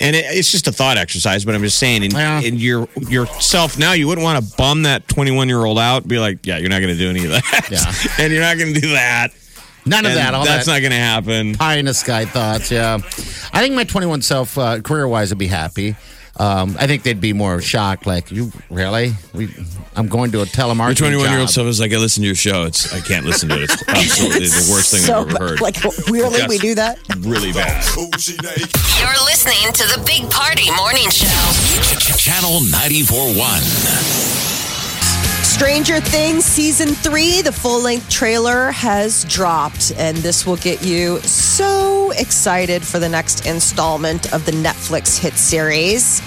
And 0.00 0.16
it, 0.16 0.24
it's 0.28 0.50
just 0.50 0.66
a 0.66 0.72
thought 0.72 0.98
exercise, 0.98 1.44
but 1.44 1.54
I'm 1.54 1.62
just 1.62 1.78
saying, 1.78 2.02
in, 2.02 2.10
Yeah. 2.10 2.40
in 2.40 2.56
your 2.56 2.88
yourself 3.08 3.78
now, 3.78 3.92
you 3.92 4.08
wouldn't 4.08 4.24
want 4.24 4.44
to 4.44 4.56
bum 4.56 4.82
that 4.84 5.06
21 5.08 5.48
year 5.48 5.64
old 5.64 5.78
out. 5.78 6.06
Be 6.08 6.18
like, 6.18 6.44
yeah, 6.46 6.58
you're 6.58 6.70
not 6.70 6.80
going 6.80 6.92
to 6.92 6.98
do 6.98 7.08
any 7.10 7.24
of 7.24 7.30
that, 7.30 7.68
Yeah. 7.70 7.92
and 8.24 8.32
you're 8.32 8.42
not 8.42 8.58
going 8.58 8.74
to 8.74 8.80
do 8.80 8.90
that. 8.92 9.28
None 9.84 10.04
of 10.04 10.12
And 10.12 10.18
that. 10.20 10.34
All 10.34 10.44
that's 10.44 10.66
that 10.66 10.72
not 10.72 10.78
going 10.80 10.92
to 10.92 10.96
happen. 10.98 11.54
pie 11.56 11.76
in 11.76 11.86
the 11.86 11.94
sky 11.94 12.24
thoughts. 12.24 12.70
Yeah, 12.70 12.98
I 13.52 13.60
think 13.60 13.74
my 13.74 13.82
21 13.84 14.22
self, 14.22 14.56
uh, 14.56 14.80
career 14.80 15.08
wise, 15.08 15.30
would 15.30 15.38
be 15.38 15.48
happy. 15.48 15.96
Um, 16.38 16.76
I 16.78 16.86
think 16.86 17.02
they'd 17.02 17.20
be 17.20 17.32
more 17.32 17.60
shocked. 17.60 18.06
Like, 18.06 18.30
you 18.30 18.50
really? 18.70 19.12
We, 19.34 19.48
I'm 19.94 20.08
going 20.08 20.32
to 20.32 20.40
a 20.42 20.44
telemarketing. 20.46 21.00
Your 21.00 21.10
21 21.10 21.30
year 21.30 21.38
old 21.40 21.48
job. 21.48 21.54
self 21.54 21.68
is 21.68 21.80
like, 21.80 21.92
I 21.92 21.96
listen 21.96 22.22
to 22.22 22.26
your 22.26 22.34
show. 22.34 22.64
It's 22.64 22.92
I 22.92 23.00
can't 23.00 23.26
listen 23.26 23.48
to 23.50 23.56
it. 23.56 23.64
It's 23.70 23.88
absolutely 23.88 24.46
the 24.48 24.68
worst 24.72 24.90
thing 24.92 25.00
so, 25.00 25.20
I've 25.20 25.28
ever 25.34 25.48
heard. 25.48 25.60
like, 25.60 25.82
really, 26.08 26.46
we 26.48 26.58
do 26.58 26.74
that? 26.76 26.98
really 27.18 27.52
bad. 27.52 27.84
You're 27.96 29.24
listening 29.26 29.72
to 29.72 29.84
the 29.88 30.02
Big 30.06 30.30
Party 30.30 30.70
Morning 30.76 31.10
Show. 31.10 31.26
Channel 32.16 32.60
94.1. 32.60 34.51
Stranger 35.62 36.00
Things 36.00 36.44
season 36.44 36.88
three, 36.88 37.40
the 37.40 37.52
full 37.52 37.80
length 37.80 38.10
trailer 38.10 38.72
has 38.72 39.24
dropped, 39.26 39.92
and 39.96 40.16
this 40.16 40.44
will 40.44 40.56
get 40.56 40.82
you 40.82 41.20
so 41.20 42.10
excited 42.18 42.82
for 42.82 42.98
the 42.98 43.08
next 43.08 43.46
installment 43.46 44.32
of 44.32 44.44
the 44.44 44.50
Netflix 44.50 45.20
hit 45.20 45.34
series. 45.34 46.20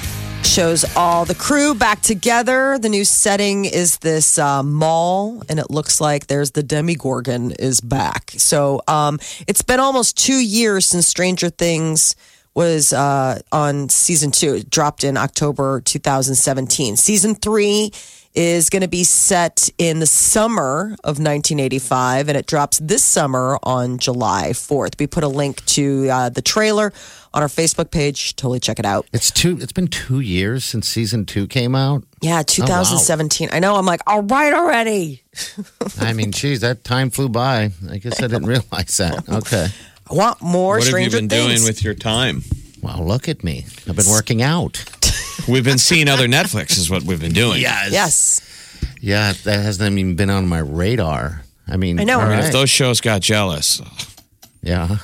Shows 0.45 0.85
all 0.95 1.25
the 1.25 1.35
crew 1.35 1.75
back 1.75 1.99
together. 1.99 2.79
The 2.79 2.87
new 2.87 3.03
setting 3.03 3.65
is 3.65 3.97
this 3.97 4.39
uh, 4.39 4.63
mall, 4.63 5.43
and 5.49 5.59
it 5.59 5.69
looks 5.69 5.99
like 5.99 6.27
there's 6.27 6.51
the 6.51 6.63
Demogorgon 6.63 7.51
is 7.59 7.81
back. 7.81 8.31
So 8.37 8.83
um, 8.87 9.19
it's 9.47 9.63
been 9.63 9.81
almost 9.81 10.17
two 10.17 10.39
years 10.41 10.85
since 10.85 11.07
Stranger 11.07 11.49
Things 11.49 12.15
was 12.53 12.93
uh, 12.93 13.41
on 13.51 13.89
season 13.89 14.31
two. 14.31 14.55
It 14.55 14.69
dropped 14.69 15.03
in 15.03 15.17
October 15.17 15.81
2017. 15.81 16.95
Season 16.95 17.35
three 17.35 17.91
is 18.35 18.69
going 18.69 18.81
to 18.81 18.87
be 18.87 19.03
set 19.03 19.69
in 19.77 19.99
the 19.99 20.05
summer 20.07 20.95
of 21.03 21.19
1985, 21.19 22.29
and 22.29 22.37
it 22.37 22.45
drops 22.45 22.77
this 22.79 23.03
summer 23.03 23.57
on 23.63 23.97
July 23.97 24.49
4th. 24.51 24.99
We 24.99 25.07
put 25.07 25.23
a 25.23 25.27
link 25.27 25.63
to 25.67 26.09
uh, 26.09 26.29
the 26.29 26.41
trailer 26.41 26.91
on 27.33 27.41
our 27.41 27.47
Facebook 27.47 27.91
page. 27.91 28.35
Totally 28.35 28.59
check 28.59 28.79
it 28.79 28.85
out. 28.85 29.07
It's 29.13 29.31
two. 29.31 29.57
It's 29.61 29.73
been 29.73 29.87
two 29.87 30.19
years 30.19 30.63
since 30.63 30.87
season 30.87 31.25
two 31.25 31.47
came 31.47 31.75
out. 31.75 32.03
Yeah, 32.21 32.43
2017. 32.43 33.49
I 33.51 33.59
know. 33.59 33.75
I'm 33.75 33.85
like, 33.85 34.01
all 34.07 34.21
right 34.23 34.53
already. 34.53 35.23
I 35.99 36.13
mean, 36.13 36.31
geez, 36.31 36.61
that 36.61 36.83
time 36.83 37.09
flew 37.09 37.29
by. 37.29 37.71
I 37.89 37.97
guess 37.97 38.21
I 38.21 38.27
didn't 38.27 38.45
realize 38.45 38.97
that. 38.97 39.27
Okay. 39.29 39.67
I 40.09 40.13
want 40.13 40.39
more 40.41 40.77
What 40.77 40.87
have 40.87 40.99
you 40.99 41.09
been 41.09 41.27
Things. 41.29 41.45
doing 41.61 41.63
with 41.63 41.83
your 41.83 41.95
time? 41.95 42.43
Well, 42.81 43.03
look 43.03 43.27
at 43.27 43.43
me. 43.43 43.65
I've 43.89 43.95
been 43.95 44.09
working 44.09 44.43
out. 44.43 44.83
We've 45.47 45.63
been 45.63 45.77
seeing 45.77 46.07
other 46.07 46.27
Netflix, 46.27 46.77
is 46.77 46.89
what 46.89 47.03
we've 47.03 47.19
been 47.21 47.33
doing. 47.33 47.61
yes. 47.61 47.91
Yes. 47.91 48.41
Yeah, 49.01 49.33
that 49.43 49.59
hasn't 49.61 49.97
even 49.99 50.15
been 50.15 50.29
on 50.29 50.47
my 50.47 50.59
radar. 50.59 51.43
I 51.67 51.77
mean, 51.77 51.99
I 51.99 52.03
know. 52.03 52.19
all 52.19 52.25
I 52.25 52.29
mean, 52.29 52.39
If 52.39 52.45
right. 52.45 52.53
those 52.53 52.69
shows 52.69 53.01
got 53.01 53.21
jealous, 53.21 53.81
yeah. 54.61 54.97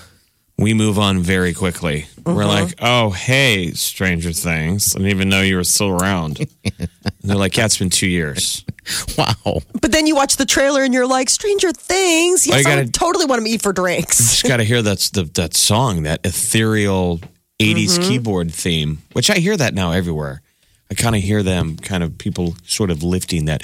we 0.57 0.73
move 0.73 0.97
on 0.97 1.19
very 1.19 1.53
quickly. 1.53 2.07
We're 2.25 2.43
uh-huh. 2.43 2.63
like, 2.63 2.75
oh, 2.81 3.11
hey, 3.11 3.71
Stranger 3.71 4.31
Things. 4.31 4.95
I 4.95 4.99
didn't 4.99 5.11
even 5.11 5.29
know 5.29 5.41
you 5.41 5.55
were 5.55 5.63
still 5.63 5.89
around. 5.89 6.39
and 6.63 6.89
they're 7.21 7.37
like, 7.37 7.57
yeah, 7.57 7.65
it's 7.65 7.77
been 7.77 7.89
two 7.89 8.07
years. 8.07 8.65
Wow. 9.15 9.59
But 9.79 9.91
then 9.91 10.07
you 10.07 10.15
watch 10.15 10.37
the 10.37 10.45
trailer 10.45 10.83
and 10.83 10.91
you're 10.91 11.05
like, 11.05 11.29
Stranger 11.29 11.71
Things. 11.71 12.47
Yes, 12.47 12.55
you 12.55 12.59
I 12.59 12.63
gotta- 12.63 12.81
would 12.85 12.93
totally 12.95 13.25
want 13.25 13.45
to 13.45 13.49
eat 13.49 13.61
for 13.61 13.71
drinks. 13.71 14.17
Just 14.17 14.43
got 14.45 14.57
to 14.57 14.63
hear 14.63 14.81
that's 14.81 15.11
the, 15.11 15.23
that 15.35 15.53
song, 15.53 16.03
that 16.03 16.25
ethereal 16.25 17.21
80s 17.61 18.01
keyboard 18.07 18.51
theme, 18.51 18.99
which 19.13 19.29
I 19.29 19.35
hear 19.35 19.55
that 19.57 19.73
now 19.73 19.91
everywhere. 19.91 20.41
I 20.89 20.93
kind 20.93 21.15
of 21.15 21.21
hear 21.21 21.41
them, 21.41 21.77
kind 21.77 22.03
of 22.03 22.17
people 22.17 22.55
sort 22.65 22.91
of 22.91 23.01
lifting 23.01 23.45
that. 23.45 23.61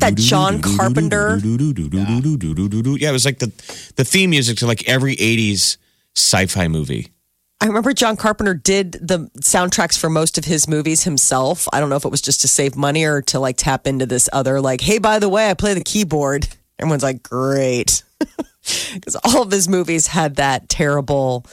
that 0.00 0.14
John 0.16 0.60
Carpenter. 0.60 1.38
Yeah, 1.38 3.08
it 3.08 3.12
was 3.12 3.24
like 3.24 3.38
the 3.38 3.50
the 3.96 4.04
theme 4.04 4.30
music 4.30 4.58
to 4.58 4.66
like 4.66 4.86
every 4.86 5.16
80s 5.16 5.78
sci-fi 6.14 6.68
movie. 6.68 7.08
I 7.60 7.66
remember 7.66 7.94
John 7.94 8.16
Carpenter 8.16 8.52
did 8.52 8.92
the 8.92 9.30
soundtracks 9.40 9.98
for 9.98 10.10
most 10.10 10.36
of 10.36 10.44
his 10.44 10.68
movies 10.68 11.04
himself. 11.04 11.66
I 11.72 11.80
don't 11.80 11.88
know 11.88 11.96
if 11.96 12.04
it 12.04 12.10
was 12.10 12.20
just 12.20 12.42
to 12.42 12.48
save 12.48 12.76
money 12.76 13.04
or 13.04 13.22
to 13.22 13.40
like 13.40 13.56
tap 13.56 13.86
into 13.86 14.04
this 14.04 14.28
other, 14.30 14.60
like, 14.60 14.82
hey, 14.82 14.98
by 14.98 15.18
the 15.18 15.30
way, 15.30 15.48
I 15.48 15.54
play 15.54 15.72
the 15.72 15.82
keyboard. 15.82 16.46
Everyone's 16.78 17.02
like, 17.02 17.22
great. 17.22 18.02
Because 18.18 19.16
all 19.24 19.42
of 19.42 19.50
his 19.50 19.68
movies 19.68 20.06
had 20.06 20.36
that 20.36 20.68
terrible, 20.68 21.46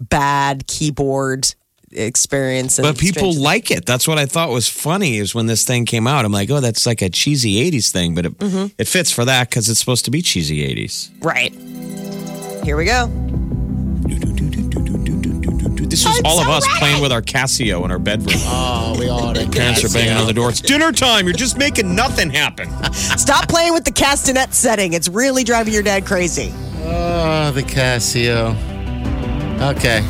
bad 0.00 0.66
keyboard 0.66 1.54
experience. 1.92 2.78
And 2.78 2.86
But 2.86 2.98
people 2.98 3.32
strange- 3.32 3.38
like 3.38 3.70
it. 3.70 3.86
That's 3.86 4.06
what 4.06 4.18
I 4.18 4.26
thought 4.26 4.50
was 4.50 4.68
funny 4.68 5.18
is 5.18 5.34
when 5.34 5.46
this 5.46 5.64
thing 5.64 5.86
came 5.86 6.06
out. 6.06 6.24
I'm 6.24 6.32
like, 6.32 6.50
oh, 6.50 6.60
that's 6.60 6.86
like 6.86 7.02
a 7.02 7.08
cheesy 7.08 7.70
80s 7.70 7.90
thing, 7.90 8.14
but 8.14 8.26
it, 8.26 8.38
mm-hmm. 8.38 8.66
it 8.78 8.88
fits 8.88 9.10
for 9.10 9.24
that 9.24 9.48
because 9.48 9.68
it's 9.68 9.80
supposed 9.80 10.04
to 10.06 10.10
be 10.10 10.22
cheesy 10.22 10.66
80s. 10.74 11.10
Right. 11.20 11.52
Here 12.64 12.76
we 12.76 12.84
go. 12.84 13.10
This 15.90 16.06
was 16.06 16.22
all 16.24 16.40
of 16.40 16.48
us 16.48 16.64
playing 16.78 17.02
with 17.02 17.10
our 17.10 17.20
Casio 17.20 17.84
in 17.84 17.90
our 17.90 17.98
bedroom. 17.98 18.36
Oh, 18.42 18.94
we 18.96 19.08
all 19.08 19.32
did. 19.32 19.50
Parents 19.50 19.82
are 19.82 19.88
banging 19.88 20.16
on 20.16 20.26
the 20.28 20.32
door. 20.32 20.48
It's 20.50 20.60
dinner 20.60 20.92
time. 20.92 21.26
You're 21.26 21.34
just 21.34 21.58
making 21.58 21.96
nothing 21.96 22.30
happen. 22.30 22.70
Stop 22.92 23.48
playing 23.48 23.72
with 23.72 23.84
the 23.84 23.90
castanet 23.90 24.52
setting. 24.52 24.92
It's 24.92 25.08
really 25.08 25.42
driving 25.42 25.74
your 25.74 25.82
dad 25.82 26.06
crazy. 26.06 26.54
Oh, 26.84 27.50
the 27.50 27.62
Casio. 27.62 28.54
Okay. 29.60 30.02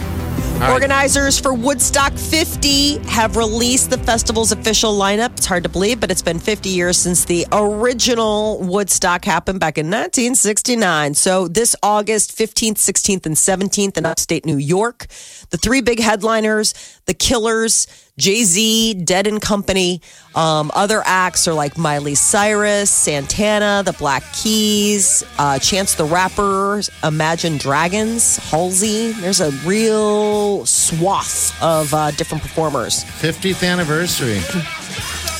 All 0.60 0.66
right. 0.66 0.72
Organizers 0.72 1.40
for 1.40 1.52
Woodstock 1.52 2.12
50 2.12 2.98
have 3.08 3.36
released 3.36 3.90
the 3.90 3.98
festival's 3.98 4.52
official 4.52 4.96
lineup. 4.96 5.32
It's 5.32 5.46
hard 5.46 5.64
to 5.64 5.68
believe, 5.68 5.98
but 5.98 6.10
it's 6.10 6.22
been 6.22 6.38
50 6.38 6.68
years 6.68 6.98
since 6.98 7.24
the 7.24 7.46
original 7.50 8.60
Woodstock 8.62 9.24
happened 9.24 9.58
back 9.58 9.76
in 9.76 9.86
1969. 9.86 11.14
So 11.14 11.48
this 11.48 11.74
August 11.82 12.36
15th, 12.38 12.74
16th, 12.74 13.26
and 13.26 13.34
17th 13.34 13.96
in 13.96 14.06
upstate 14.06 14.46
New 14.46 14.58
York, 14.58 15.06
the 15.48 15.56
three 15.56 15.80
big 15.80 15.98
headliners, 15.98 17.00
the 17.06 17.14
Killers, 17.14 17.88
Jay 18.20 18.44
Z, 18.44 18.94
Dead 19.04 19.26
and 19.26 19.40
Company. 19.40 20.02
Um, 20.34 20.70
other 20.74 21.02
acts 21.04 21.48
are 21.48 21.54
like 21.54 21.78
Miley 21.78 22.14
Cyrus, 22.14 22.90
Santana, 22.90 23.82
The 23.84 23.94
Black 23.94 24.22
Keys, 24.34 25.24
uh, 25.38 25.58
Chance 25.58 25.94
the 25.94 26.04
Rapper, 26.04 26.82
Imagine 27.02 27.56
Dragons, 27.56 28.36
Halsey. 28.36 29.12
There's 29.12 29.40
a 29.40 29.50
real 29.66 30.66
swath 30.66 31.60
of 31.62 31.92
uh, 31.94 32.10
different 32.12 32.42
performers. 32.42 33.04
50th 33.04 33.66
anniversary. 33.66 34.40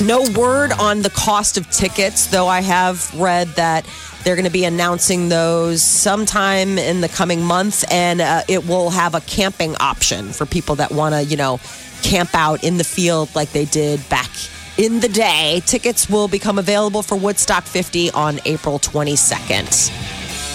No 0.05 0.23
word 0.39 0.73
on 0.73 1.03
the 1.03 1.11
cost 1.11 1.59
of 1.59 1.71
tickets, 1.71 2.29
though 2.29 2.49
I 2.49 2.63
have 2.63 3.15
read 3.21 3.49
that 3.49 3.87
they're 4.25 4.37
going 4.37 4.47
to 4.47 4.51
be 4.51 4.65
announcing 4.65 5.29
those 5.29 5.83
sometime 5.83 6.79
in 6.79 7.01
the 7.01 7.09
coming 7.09 7.43
month, 7.43 7.85
and 7.91 8.21
uh, 8.21 8.43
it 8.49 8.67
will 8.67 8.91
have 8.91 9.15
a 9.15 9.21
camping 9.23 9.77
option 9.77 10.33
for 10.33 10.47
people 10.47 10.75
that 10.77 10.91
want 10.91 11.15
to, 11.15 11.25
you 11.25 11.37
know, 11.37 11.59
camp 12.03 12.31
out 12.35 12.65
in 12.65 12.77
the 12.77 12.85
field 12.85 13.35
like 13.35 13.53
they 13.53 13.65
did 13.65 14.07
back 14.09 14.31
in 14.77 15.01
the 15.01 15.09
day. 15.09 15.63
Tickets 15.67 16.09
will 16.09 16.29
become 16.29 16.59
available 16.59 17.03
for 17.03 17.17
Woodstock 17.17 17.65
50 17.65 18.11
on 18.13 18.41
April 18.45 18.79
22nd. 18.79 20.09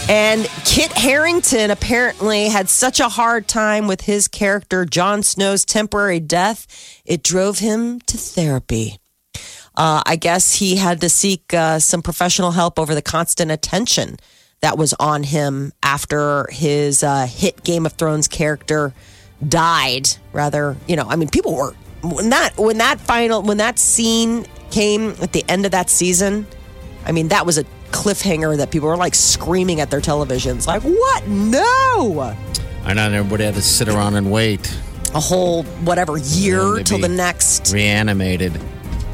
And 0.07 0.45
Kit 0.65 0.91
Harington 0.91 1.71
apparently 1.71 2.47
had 2.47 2.69
such 2.69 2.99
a 2.99 3.09
hard 3.09 3.47
time 3.47 3.87
with 3.87 4.01
his 4.01 4.27
character, 4.27 4.85
Jon 4.85 5.23
Snow's 5.23 5.65
temporary 5.65 6.19
death, 6.19 7.01
it 7.05 7.23
drove 7.23 7.57
him 7.57 7.99
to 8.01 8.17
therapy. 8.17 8.99
Uh, 9.75 10.03
I 10.05 10.15
guess 10.15 10.53
he 10.53 10.75
had 10.75 11.01
to 11.01 11.09
seek 11.09 11.53
uh, 11.53 11.79
some 11.79 12.01
professional 12.01 12.51
help 12.51 12.77
over 12.79 12.93
the 12.93 13.01
constant 13.01 13.51
attention 13.51 14.17
that 14.61 14.77
was 14.77 14.93
on 14.99 15.23
him 15.23 15.73
after 15.83 16.47
his 16.51 17.03
uh, 17.03 17.25
hit 17.27 17.63
Game 17.63 17.85
of 17.85 17.93
Thrones 17.93 18.27
character 18.27 18.93
died. 19.47 20.09
Rather, 20.33 20.77
you 20.87 20.95
know, 20.95 21.05
I 21.07 21.15
mean, 21.15 21.29
people 21.29 21.55
were 21.55 21.73
when 22.03 22.29
that 22.29 22.57
when 22.57 22.77
that 22.77 22.99
final 22.99 23.41
when 23.41 23.57
that 23.57 23.79
scene 23.79 24.45
came 24.71 25.15
at 25.21 25.31
the 25.31 25.43
end 25.47 25.65
of 25.65 25.71
that 25.71 25.89
season. 25.89 26.45
I 27.05 27.11
mean, 27.11 27.27
that 27.29 27.45
was 27.45 27.57
a 27.57 27.63
cliffhanger 27.91 28.57
that 28.57 28.71
people 28.71 28.87
were 28.87 28.97
like 28.97 29.15
screaming 29.15 29.79
at 29.79 29.89
their 29.91 30.01
televisions, 30.01 30.67
like, 30.67 30.81
"What? 30.81 31.27
No!" 31.27 32.35
I 32.83 32.93
know 32.93 33.11
everybody 33.11 33.45
had 33.45 33.55
to 33.55 33.61
sit 33.61 33.89
around 33.89 34.15
and 34.15 34.31
wait. 34.31 34.75
A 35.13 35.19
whole 35.19 35.63
whatever 35.63 36.17
year 36.17 36.83
till 36.83 36.99
the 36.99 37.07
next 37.07 37.71
Reanimated. 37.73 38.59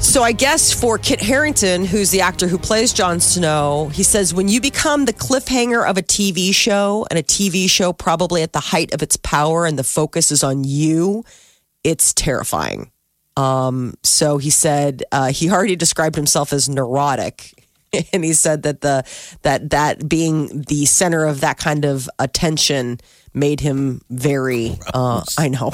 So 0.02 0.24
I 0.24 0.32
guess 0.34 0.74
for 0.74 0.98
Kit 0.98 1.22
Harington, 1.22 1.86
who's 1.86 2.10
the 2.10 2.22
actor 2.22 2.48
who 2.48 2.58
plays 2.58 2.92
Jon 2.92 3.20
Snow, 3.20 3.90
he 3.94 4.04
says 4.04 4.34
when 4.34 4.50
you 4.50 4.60
become 4.60 5.06
the 5.06 5.14
cliffhanger 5.14 5.88
of 5.88 5.98
a 5.98 6.02
TV 6.02 6.54
show 6.54 7.06
and 7.10 7.18
a 7.18 7.24
TV 7.24 7.70
show 7.70 7.94
probably 7.94 8.42
at 8.42 8.52
the 8.52 8.60
height 8.60 8.94
of 8.94 9.02
its 9.02 9.16
power 9.16 9.66
and 9.66 9.80
the 9.80 9.86
focus 9.86 10.32
is 10.32 10.44
on 10.44 10.66
you, 10.66 11.24
it's 11.86 12.14
terrifying. 12.14 12.92
Um, 13.38 13.94
so 14.04 14.38
he 14.38 14.50
said 14.50 15.04
uh, 15.14 15.32
he 15.32 15.50
already 15.50 15.78
described 15.78 16.16
himself 16.18 16.52
as 16.52 16.68
neurotic. 16.68 17.54
And 18.14 18.24
he 18.24 18.32
said 18.32 18.64
that 18.64 18.80
the 18.80 19.04
that 19.42 19.72
that 19.72 20.08
being 20.08 20.62
the 20.62 20.86
center 20.86 21.26
of 21.26 21.42
that 21.42 21.58
kind 21.58 21.84
of 21.84 22.10
attention 22.20 23.02
made 23.34 23.60
him 23.60 24.00
very 24.10 24.80
uh, 24.94 25.26
I 25.38 25.50
know 25.50 25.72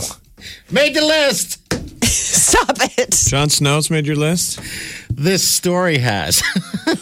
Made 0.71 0.95
the 0.95 1.01
list. 1.01 1.61
Stop 2.05 2.77
it. 2.97 3.11
Jon 3.27 3.49
Snow's 3.49 3.89
made 3.89 4.05
your 4.05 4.15
list. 4.15 4.59
This 5.11 5.47
story 5.47 5.97
has. 5.97 6.41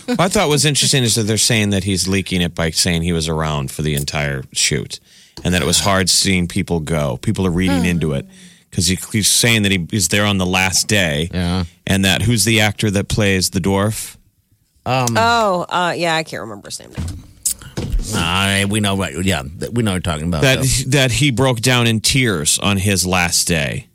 What 0.05 0.19
I 0.19 0.27
thought 0.29 0.49
was 0.49 0.65
interesting 0.65 1.03
is 1.03 1.15
that 1.15 1.23
they're 1.23 1.37
saying 1.37 1.71
that 1.71 1.83
he's 1.83 2.07
leaking 2.07 2.41
it 2.41 2.55
by 2.55 2.69
saying 2.71 3.01
he 3.03 3.13
was 3.13 3.27
around 3.27 3.71
for 3.71 3.81
the 3.81 3.93
entire 3.95 4.43
shoot, 4.53 4.99
and 5.43 5.53
that 5.53 5.61
it 5.61 5.65
was 5.65 5.81
hard 5.81 6.09
seeing 6.09 6.47
people 6.47 6.79
go. 6.79 7.17
People 7.17 7.45
are 7.45 7.51
reading 7.51 7.85
into 7.85 8.13
it 8.13 8.25
because 8.69 8.87
he, 8.87 8.97
he's 9.11 9.27
saying 9.27 9.63
that 9.63 9.71
he 9.71 9.85
is 9.91 10.07
there 10.09 10.25
on 10.25 10.37
the 10.37 10.45
last 10.45 10.87
day, 10.87 11.29
Yeah. 11.33 11.65
and 11.85 12.05
that 12.05 12.21
who's 12.23 12.45
the 12.45 12.61
actor 12.61 12.89
that 12.91 13.07
plays 13.09 13.49
the 13.51 13.59
dwarf? 13.59 14.15
Oh, 14.85 15.65
uh, 15.69 15.93
yeah, 15.97 16.15
I 16.15 16.23
can't 16.23 16.41
remember 16.41 16.67
his 16.69 16.79
name 16.79 16.91
now. 16.97 17.03
All 18.13 18.19
right, 18.21 18.65
we 18.65 18.79
know 18.79 18.95
what. 18.95 19.23
Yeah, 19.25 19.43
we 19.71 19.83
know 19.83 19.91
what 19.91 19.95
you're 19.95 19.99
talking 20.01 20.27
about. 20.27 20.41
that 20.43 20.57
though. 20.59 20.89
that 20.91 21.11
he 21.11 21.31
broke 21.31 21.59
down 21.61 21.87
in 21.87 21.99
tears 22.01 22.59
on 22.59 22.77
his 22.77 23.05
last 23.05 23.47
day. 23.47 23.87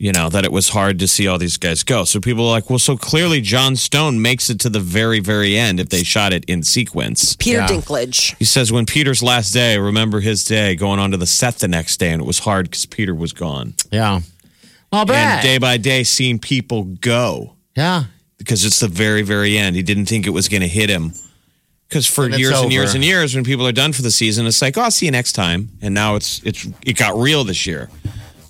You 0.00 0.12
know 0.12 0.28
that 0.28 0.44
it 0.44 0.52
was 0.52 0.68
hard 0.68 1.00
to 1.00 1.08
see 1.08 1.26
all 1.26 1.38
these 1.38 1.56
guys 1.56 1.82
go. 1.82 2.04
So 2.04 2.20
people 2.20 2.44
are 2.46 2.50
like, 2.50 2.70
well, 2.70 2.78
so 2.78 2.96
clearly 2.96 3.40
Jon 3.40 3.74
Snow 3.74 4.12
makes 4.12 4.48
it 4.48 4.60
to 4.60 4.70
the 4.70 4.78
very, 4.78 5.18
very 5.18 5.58
end 5.58 5.80
if 5.80 5.88
they 5.88 6.04
shot 6.04 6.32
it 6.32 6.44
in 6.44 6.62
sequence. 6.62 7.34
Peter 7.34 7.58
Yeah. 7.58 7.66
Dinklage. 7.66 8.36
He 8.38 8.44
says 8.44 8.70
when 8.70 8.86
Peter's 8.86 9.24
last 9.24 9.50
day, 9.50 9.76
remember 9.76 10.20
his 10.20 10.44
day 10.44 10.76
going 10.76 11.00
on 11.00 11.10
to 11.10 11.16
the 11.16 11.26
set 11.26 11.56
the 11.56 11.66
next 11.66 11.96
day, 11.96 12.10
and 12.12 12.22
it 12.22 12.26
was 12.26 12.38
hard 12.38 12.66
because 12.70 12.86
Peter 12.86 13.12
was 13.12 13.32
gone. 13.32 13.74
Yeah. 13.90 14.20
Well, 14.92 15.10
And 15.10 15.42
day 15.42 15.58
by 15.58 15.78
day, 15.78 16.04
seeing 16.04 16.38
people 16.38 16.84
go 16.84 17.56
yeah. 17.76 18.04
because 18.38 18.64
it's 18.64 18.78
the 18.78 18.88
very, 18.88 19.22
very 19.22 19.58
end. 19.58 19.74
He 19.74 19.82
didn't 19.82 20.06
think 20.06 20.28
it 20.28 20.30
was 20.30 20.48
going 20.48 20.62
to 20.62 20.68
hit 20.68 20.88
him. 20.90 21.12
Because 21.88 22.06
for 22.06 22.26
And 22.26 22.38
years 22.38 22.58
and 22.60 22.72
years 22.72 22.94
and 22.94 23.02
years, 23.04 23.34
when 23.34 23.44
people 23.44 23.66
are 23.66 23.72
done 23.72 23.92
for 23.94 24.02
the 24.02 24.10
season, 24.10 24.46
it's 24.46 24.60
like, 24.60 24.76
oh, 24.76 24.82
I'll 24.82 24.90
see 24.90 25.06
you 25.06 25.12
next 25.12 25.32
time. 25.32 25.70
And 25.80 25.94
now 25.94 26.16
it's 26.16 26.40
it's 26.44 26.66
it 26.84 26.96
got 26.98 27.16
real 27.16 27.44
this 27.44 27.66
year. 27.66 27.88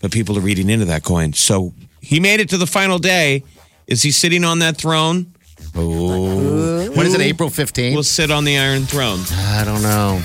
But 0.03 0.11
people 0.11 0.37
are 0.39 0.41
reading 0.41 0.71
into 0.71 0.87
that 0.87 1.05
coin. 1.05 1.33
so 1.33 1.73
he 2.01 2.21
made 2.21 2.41
it 2.41 2.49
to 2.51 2.57
the 2.57 2.67
final 2.67 2.99
day. 2.99 3.45
Is 3.87 4.03
he 4.03 4.11
sitting 4.11 4.45
on 4.45 4.59
that 4.61 4.77
throne? 4.77 5.33
Oh, 5.75 6.91
When 6.91 7.07
is 7.07 7.15
it? 7.15 7.21
April 7.21 7.49
15th? 7.51 7.95
We'll 7.95 8.03
sit 8.03 8.31
on 8.31 8.45
the 8.45 8.59
Iron 8.59 8.85
Throne. 8.85 9.21
I 9.33 9.65
don't 9.65 9.83
know. 9.83 10.21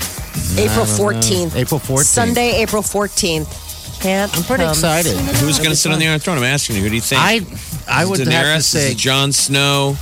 April 0.56 0.84
14th. 0.86 1.54
April 1.56 1.80
14th. 1.80 2.04
Sunday, 2.04 2.62
April 2.62 2.82
14th. 2.82 4.00
Can't 4.00 4.36
I'm 4.36 4.42
pretty 4.44 4.64
excited. 4.64 5.16
Who's 5.16 5.58
going 5.58 5.70
to 5.70 5.76
sit 5.76 5.92
on 5.92 5.98
the 5.98 6.06
Iron 6.08 6.20
Throne? 6.20 6.38
I'm 6.38 6.44
asking 6.44 6.76
you. 6.76 6.82
Who 6.82 6.88
do 6.88 6.94
you 6.96 7.00
think? 7.00 7.20
I 7.22 7.40
I 7.88 8.04
would 8.04 8.20
Daenerys? 8.20 8.32
have 8.32 8.56
to 8.56 8.62
say 8.62 8.92
it 8.92 8.96
Jon 8.98 9.32
Snow? 9.32 9.96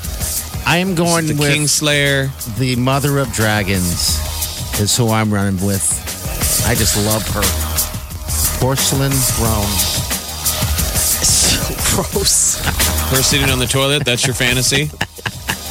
I 0.67 0.79
am 0.79 0.95
going 0.95 1.27
the 1.27 1.35
with 1.35 1.51
Kingslayer. 1.53 2.57
the 2.59 2.77
Mother 2.77 3.19
of 3.19 3.33
Dragons. 3.33 4.19
Is 4.81 4.97
who 4.97 5.11
I'm 5.11 5.33
running 5.33 5.65
with. 5.65 5.85
I 6.67 6.75
just 6.75 6.97
love 7.07 7.27
her. 7.29 7.43
Porcelain 8.59 9.13
throne. 9.13 9.69
So 10.97 11.75
gross. 12.03 12.59
Her 13.11 13.23
sitting 13.23 13.51
on 13.51 13.59
the 13.59 13.67
toilet. 13.67 14.05
That's 14.05 14.25
your 14.27 14.35
fantasy. 14.35 14.85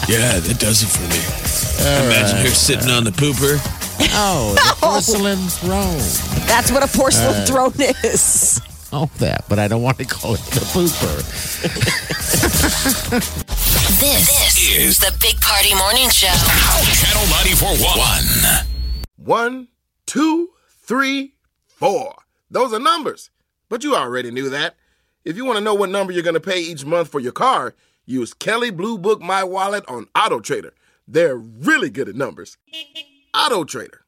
yeah, 0.07 0.39
that 0.39 0.57
does 0.59 0.83
it 0.83 0.87
for 0.87 1.01
me. 1.09 1.19
Imagine 2.05 2.37
her 2.45 2.51
sitting 2.53 2.91
on 2.91 3.03
the 3.03 3.11
pooper. 3.11 3.57
Oh, 4.13 4.53
the 4.53 4.75
porcelain 4.85 5.39
throne. 5.47 5.97
That's 6.47 6.71
what 6.71 6.83
a 6.83 6.97
porcelain 6.97 7.41
uh, 7.41 7.45
throne 7.45 7.73
is. 8.03 8.61
Oh, 8.93 9.09
that, 9.17 9.45
but 9.49 9.57
I 9.57 9.67
don't 9.67 9.81
want 9.81 9.97
to 9.97 10.05
call 10.05 10.35
it 10.35 10.41
the 10.41 10.59
pooper. 10.59 11.21
This, 14.01 14.27
this 14.55 14.75
is 14.75 14.97
the 14.97 15.15
Big 15.21 15.39
Party 15.41 15.75
Morning 15.75 16.09
Show. 16.09 16.25
Channel 16.25 17.21
94.1. 17.27 18.65
One, 19.17 19.67
two, 20.07 20.49
three, 20.67 21.35
four. 21.67 22.15
Those 22.49 22.73
are 22.73 22.79
numbers. 22.79 23.29
But 23.69 23.83
you 23.83 23.95
already 23.95 24.31
knew 24.31 24.49
that. 24.49 24.73
If 25.23 25.37
you 25.37 25.45
want 25.45 25.59
to 25.59 25.63
know 25.63 25.75
what 25.75 25.91
number 25.91 26.11
you're 26.11 26.23
going 26.23 26.33
to 26.33 26.39
pay 26.39 26.59
each 26.59 26.83
month 26.83 27.09
for 27.09 27.19
your 27.19 27.31
car, 27.31 27.75
use 28.07 28.33
Kelley 28.33 28.71
Blue 28.71 28.97
Book 28.97 29.21
My 29.21 29.43
Wallet 29.43 29.85
on 29.87 30.07
Auto 30.15 30.39
Trader. 30.39 30.73
They're 31.07 31.37
really 31.37 31.91
good 31.91 32.09
at 32.09 32.15
numbers. 32.15 32.57
Auto 33.35 33.63
Trader. 33.65 34.01